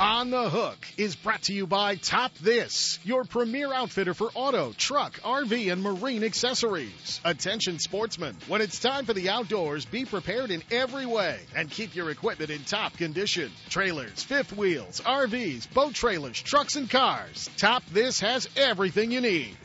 [0.00, 4.72] On the Hook is brought to you by Top This, your premier outfitter for auto,
[4.76, 7.20] truck, RV, and marine accessories.
[7.24, 11.94] Attention sportsmen, when it's time for the outdoors, be prepared in every way and keep
[11.94, 13.52] your equipment in top condition.
[13.68, 17.48] Trailers, fifth wheels, RVs, boat trailers, trucks, and cars.
[17.56, 19.56] Top This has everything you need.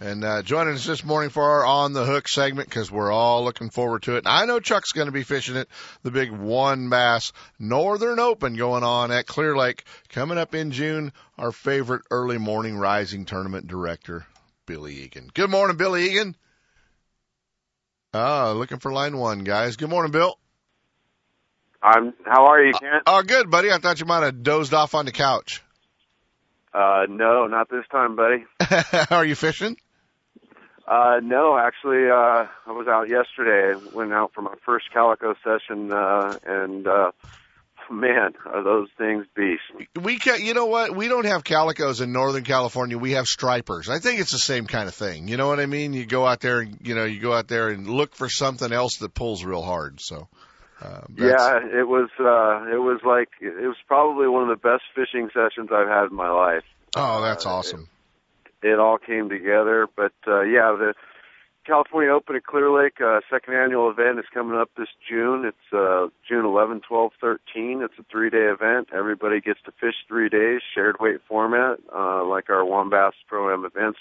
[0.00, 3.44] And uh, joining us this morning for our On the Hook segment because we're all
[3.44, 4.18] looking forward to it.
[4.18, 5.68] And I know Chuck's going to be fishing it.
[6.02, 11.12] The big WON Bass Northern Open going on at Clear Lake coming up in June.
[11.38, 14.26] Our favorite early morning rising tournament director,
[14.66, 15.30] Billy Egan.
[15.32, 16.34] Good morning, Billy Egan.
[18.12, 19.76] Ah, looking for line one, guys.
[19.76, 20.38] Good morning, Bill.
[21.82, 22.14] I'm.
[22.24, 23.04] How are you, Kent?
[23.06, 23.70] Oh, good, buddy.
[23.70, 25.62] I thought you might have dozed off on the couch.
[26.72, 28.44] Uh, no, not this time, buddy.
[29.10, 29.76] are you fishing?
[30.86, 33.78] Uh, no, actually, uh, I was out yesterday.
[33.94, 37.12] Went out for my first calico session, uh, and, uh,
[37.90, 39.64] man, are those things beasts.
[40.00, 40.94] We can, you know what?
[40.94, 42.98] We don't have calicos in Northern California.
[42.98, 43.88] We have stripers.
[43.88, 45.28] I think it's the same kind of thing.
[45.28, 45.94] You know what I mean?
[45.94, 48.70] You go out there and, you know, you go out there and look for something
[48.70, 50.00] else that pulls real hard.
[50.00, 50.28] So,
[50.82, 54.82] uh, yeah, it was, uh, it was like, it was probably one of the best
[54.94, 56.64] fishing sessions I've had in my life.
[56.94, 57.88] Oh, that's uh, awesome.
[58.66, 60.94] It, all came together, but, uh, yeah, the,
[61.64, 65.46] California Open at Clear Lake, uh, second annual event is coming up this June.
[65.46, 67.82] It's uh, June 11, 12, 13.
[67.82, 68.88] It's a three-day event.
[68.92, 73.64] Everybody gets to fish three days, shared weight format, uh, like our WON Bass Pro-Am
[73.64, 73.98] events,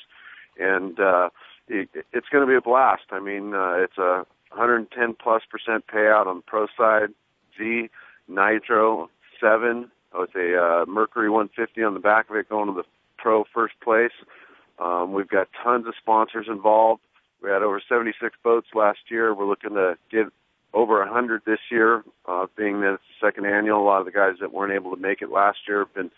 [0.60, 1.30] and uh,
[1.70, 3.04] it, it's going to be a blast.
[3.12, 7.10] I mean, uh, it's a 110 plus percent payout on the pro side.
[7.58, 7.90] Z
[8.28, 9.10] Nitro
[9.40, 12.84] seven with a uh, Mercury 150 on the back of it, going to the
[13.18, 14.12] pro first place.
[14.80, 17.02] Um, we've got tons of sponsors involved.
[17.42, 19.34] We had over 76 boats last year.
[19.34, 20.28] We're looking to get
[20.74, 23.82] over 100 this year, uh, being that it's the second annual.
[23.82, 26.12] A lot of the guys that weren't able to make it last year have been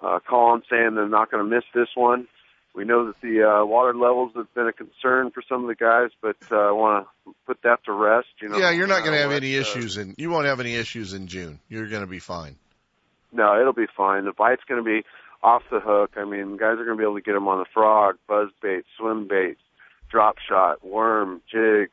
[0.00, 2.26] uh, calling saying they're not going to miss this one.
[2.74, 5.76] We know that the uh, water levels have been a concern for some of the
[5.76, 8.26] guys, but uh, I want to put that to rest.
[8.42, 10.58] You know, yeah, you're not going to have any uh, issues, and you won't have
[10.58, 11.60] any issues in June.
[11.68, 12.56] You're going to be fine.
[13.32, 14.24] No, it'll be fine.
[14.24, 15.04] The bite's going to be
[15.44, 16.12] off the hook.
[16.16, 18.48] I mean, guys are going to be able to get them on the frog, buzz
[18.62, 19.58] bait, swim bait,
[20.10, 21.90] drop shot, worm, jig,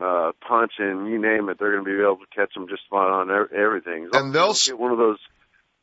[0.00, 1.58] uh, punching, you name it.
[1.58, 4.04] They're going to be able to catch them just about on ev- everything.
[4.12, 5.18] As And they'll they s- don't get one of those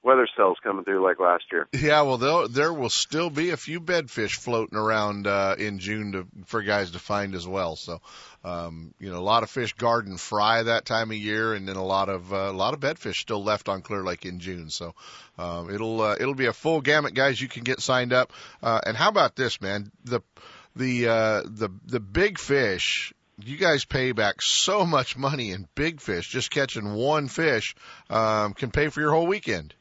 [0.04, 1.68] weather cells coming through like last year.
[1.72, 6.28] Yeah, well, there will still be a few bedfish floating around uh, in June to,
[6.46, 7.76] for guys to find as well.
[7.76, 8.02] So,
[8.44, 11.78] um, you know, a lot of fish garden fry that time of year, and then
[11.78, 14.70] a lot of uh, a lot of bedfish still left on Clear Lake in June.
[14.70, 14.94] So,
[15.38, 17.42] um, it'll uh, it'll be a full gamut, guys.
[17.42, 18.34] You can get signed up.
[18.62, 19.92] Uh, and how about this, man?
[20.04, 20.22] The
[20.76, 23.14] the uh, the the big fish.
[23.44, 26.30] You guys pay back so much money in big fish.
[26.30, 27.76] Just catching one fish
[28.08, 29.74] um, can pay for your whole weekend.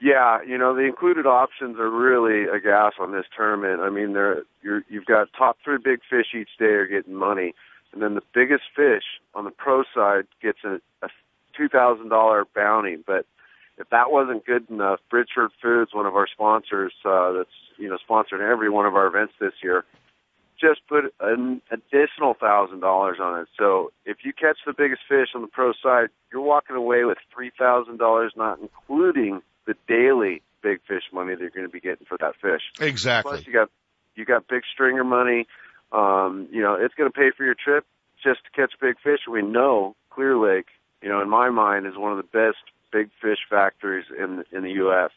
[0.00, 3.80] Yeah, you know the included options are really a gas on this tournament.
[3.80, 7.54] I mean, they're you're, you've got top three big fish each day are getting money,
[7.92, 11.08] and then the biggest fish on the pro side gets a, a
[11.56, 12.96] two thousand dollar bounty.
[12.96, 13.24] But
[13.78, 17.98] if that wasn't good enough, Bridgeford Foods, one of our sponsors, uh, that's you know
[18.08, 19.84] sponsoring every one of our events this year,
[20.60, 23.48] just put an additional thousand dollars on it.
[23.58, 27.18] So if you catch the biggest fish on the pro side, you're walking away with
[27.32, 31.80] three thousand dollars, not including the daily big fish money that you're going to be
[31.80, 32.62] getting for that fish.
[32.80, 33.32] Exactly.
[33.32, 33.70] Plus, you got
[34.16, 35.46] you got big stringer money.
[35.92, 37.86] Um, you know, it's going to pay for your trip
[38.22, 39.20] just to catch big fish.
[39.30, 40.66] We know Clear Lake,
[41.02, 42.58] you know, in my mind, is one of the best
[42.92, 45.10] big fish factories in in the U.S.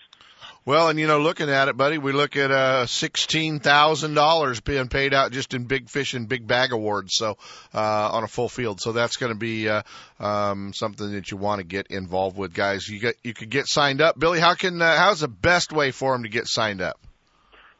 [0.65, 4.59] Well, and you know, looking at it, buddy, we look at uh sixteen thousand dollars
[4.59, 7.13] being paid out just in big fish and big bag awards.
[7.15, 7.37] So
[7.73, 8.81] uh on a full field.
[8.81, 9.83] So that's going to be uh
[10.19, 12.87] um something that you want to get involved with, guys.
[12.87, 14.19] You get you could get signed up.
[14.19, 16.99] Billy, how can uh, how's the best way for them to get signed up?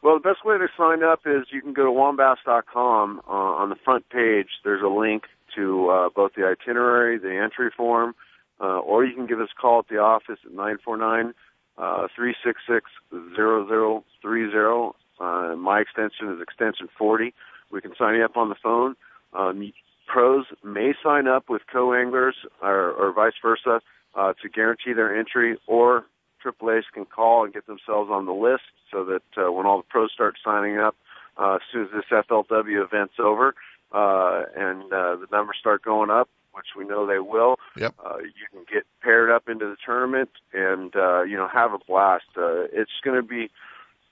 [0.02, 3.20] Well, the best way to sign up is you can go to wonbass.com.
[3.26, 5.24] Uh, on the front page, there's a link
[5.56, 8.14] to uh, both the itinerary, the entry form,
[8.60, 11.34] uh, or you can give us a call at the office at 949
[11.78, 14.94] uh, 366-0030.
[15.20, 17.34] Uh, my extension is extension 40.
[17.70, 18.96] We can sign you up on the phone.
[19.32, 19.72] Um,
[20.06, 23.80] pros may sign up with co-anglers or, or vice versa
[24.14, 26.06] uh, to guarantee their entry, or
[26.44, 29.86] AAA's can call and get themselves on the list so that uh, when all the
[29.88, 30.96] pros start signing up,
[31.36, 33.54] uh, as soon as this FLW event's over
[33.92, 37.56] uh, and uh, the numbers start going up, which we know they will.
[37.76, 37.94] Yep.
[38.04, 41.78] Uh, you can get paired up into the tournament and uh, you know have a
[41.78, 42.26] blast.
[42.36, 43.50] Uh, it's going to be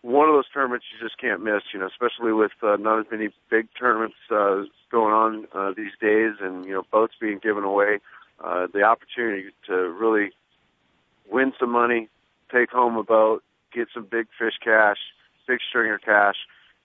[0.02, 1.62] one of those tournaments you just can't miss.
[1.74, 5.92] You know, especially with uh, not as many big tournaments uh, going on uh, these
[6.00, 7.98] days, and you know boats being given away.
[8.42, 10.30] Uh, the opportunity to really
[11.30, 12.08] win some money,
[12.52, 13.42] take home a boat,
[13.72, 14.98] get some big fish cash,
[15.48, 16.36] big stringer cash.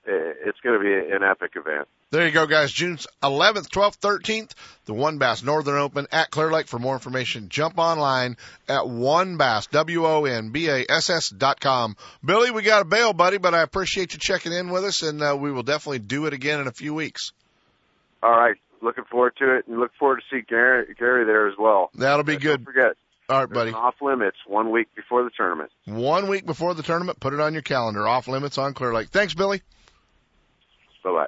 [0.05, 1.88] It's going to be an epic event.
[2.12, 2.74] There you go, guys.
[2.74, 4.51] June 11th, 12th, 13th,
[4.84, 6.68] the WON Bass Northern Open at Clear Lake.
[6.68, 8.36] For more information, jump online
[8.68, 11.95] at WON Bass, W-O-N-B-A-S-S dot com.
[12.24, 15.22] Billy, we got a bail, buddy, but I appreciate you checking in with us, and
[15.24, 17.32] uh, we will definitely do it again in a few weeks.
[18.22, 18.55] All right.
[18.82, 21.91] Looking forward to it, and look forward to see Gary, Gary there as well.
[21.95, 22.74] That'll be good Don't good.
[22.74, 22.95] forget,
[23.30, 23.72] All right, buddy.
[23.72, 25.70] off limits one week before the tournament.
[25.86, 28.05] One week before the tournament, put it on your calendar.
[28.07, 29.09] Off limits on Clear Lake.
[29.09, 29.62] Thanks, Billy.
[31.03, 31.28] Bye bye.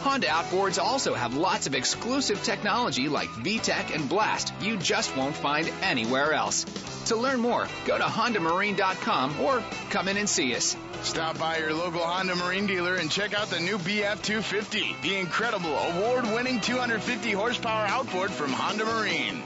[0.00, 5.36] Honda outboards also have lots of exclusive technology like VTEC and Blast you just won't
[5.36, 6.64] find anywhere else.
[7.06, 10.76] To learn more, go to HondaMarine.com or come in and see us.
[11.02, 15.16] Stop by your local Honda Marine dealer and check out the new BF 250, the
[15.16, 19.42] incredible award winning 250 horsepower outboard from Honda Marine.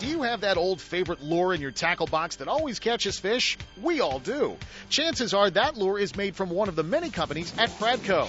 [0.00, 3.58] Do you have that old favorite lure in your tackle box that always catches fish?
[3.82, 4.56] We all do.
[4.88, 8.28] Chances are that lure is made from one of the many companies at Pradco.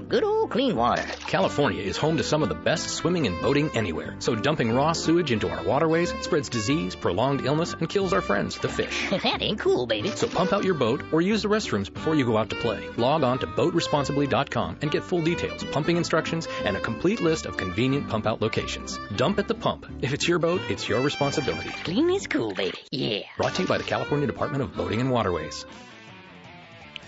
[0.01, 1.03] good old clean water.
[1.27, 4.15] California is home to some of the best swimming and boating anywhere.
[4.19, 8.57] So dumping raw sewage into our waterways spreads disease, prolonged illness, and kills our friends,
[8.57, 9.09] the fish.
[9.23, 10.09] that ain't cool, baby.
[10.09, 12.87] So pump out your boat or use the restrooms before you go out to play.
[12.97, 17.57] Log on to boatresponsibly.com and get full details, pumping instructions, and a complete list of
[17.57, 18.99] convenient pump out locations.
[19.15, 19.85] Dump at the pump.
[20.01, 21.69] If it's your boat, it's your responsibility.
[21.83, 22.77] Clean is cool, baby.
[22.91, 23.21] Yeah.
[23.37, 25.65] Brought to you by the California Department of Boating and Waterways.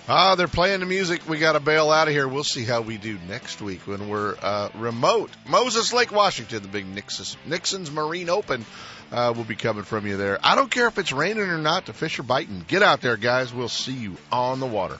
[0.05, 1.29] Ah, they're playing the music.
[1.29, 2.27] We got to bail out of here.
[2.27, 5.29] We'll see how we do next week when we're uh, remote.
[5.47, 8.65] Moses Lake, Washington, the big Nixon's, Nixon's Marine Open
[9.13, 10.39] uh, will be coming from you there.
[10.43, 11.85] I don't care if it's raining or not.
[11.85, 12.65] The fish are biting.
[12.67, 13.53] Get out there, guys.
[13.53, 14.99] We'll see you on the water.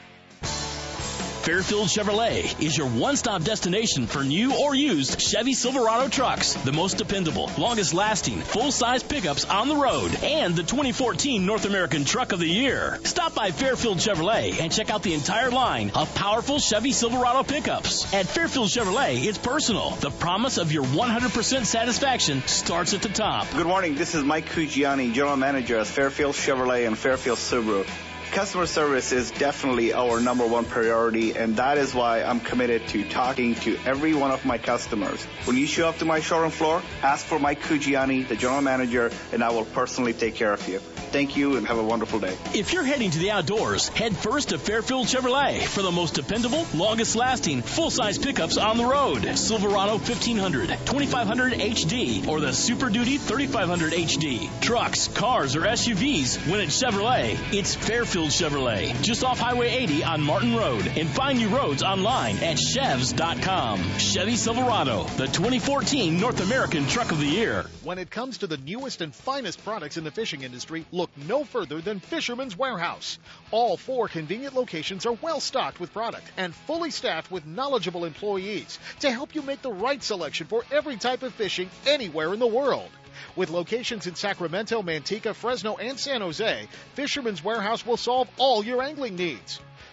[1.41, 6.53] Fairfield Chevrolet is your one-stop destination for new or used Chevy Silverado trucks.
[6.53, 12.05] The most dependable, longest lasting, full-size pickups on the road and the 2014 North American
[12.05, 12.99] Truck of the Year.
[13.05, 18.13] Stop by Fairfield Chevrolet and check out the entire line of powerful Chevy Silverado pickups.
[18.13, 19.89] At Fairfield Chevrolet, it's personal.
[19.95, 23.47] The promise of your 100% satisfaction starts at the top.
[23.55, 23.95] Good morning.
[23.95, 27.87] This is Mike Cugiani, General Manager at Fairfield Chevrolet and Fairfield Subaru.
[28.31, 33.03] Customer service is definitely our number one priority, and that is why I'm committed to
[33.09, 35.21] talking to every one of my customers.
[35.43, 39.11] When you show up to my showroom floor, ask for Mike Cugiani, the general manager,
[39.33, 40.79] and I will personally take care of you.
[41.11, 42.37] Thank you and have a wonderful day.
[42.53, 46.65] If you're heading to the outdoors, head first to Fairfield Chevrolet for the most dependable,
[46.73, 49.37] longest lasting, full size pickups on the road.
[49.37, 54.61] Silverado 1500, 2500 HD, or the Super Duty 3500 HD.
[54.61, 60.21] Trucks, cars, or SUVs, when it's Chevrolet, it's Fairfield Chevrolet, just off Highway 80 on
[60.21, 60.87] Martin Road.
[60.95, 63.81] And find new roads online at chevs.com.
[63.97, 67.65] Chevy Silverado, the 2014 North American Truck of the Year.
[67.83, 71.43] When it comes to the newest and finest products in the fishing industry, look no
[71.43, 73.19] further than Fisherman's Warehouse.
[73.51, 78.79] All four convenient locations are well stocked with product and fully staffed with knowledgeable employees
[78.99, 82.47] to help you make the right selection for every type of fishing anywhere in the
[82.47, 82.89] world.
[83.35, 88.81] With locations in Sacramento, Manteca, Fresno, and San Jose, Fisherman's Warehouse will solve all your
[88.81, 89.59] angling needs.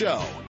[0.00, 0.49] show.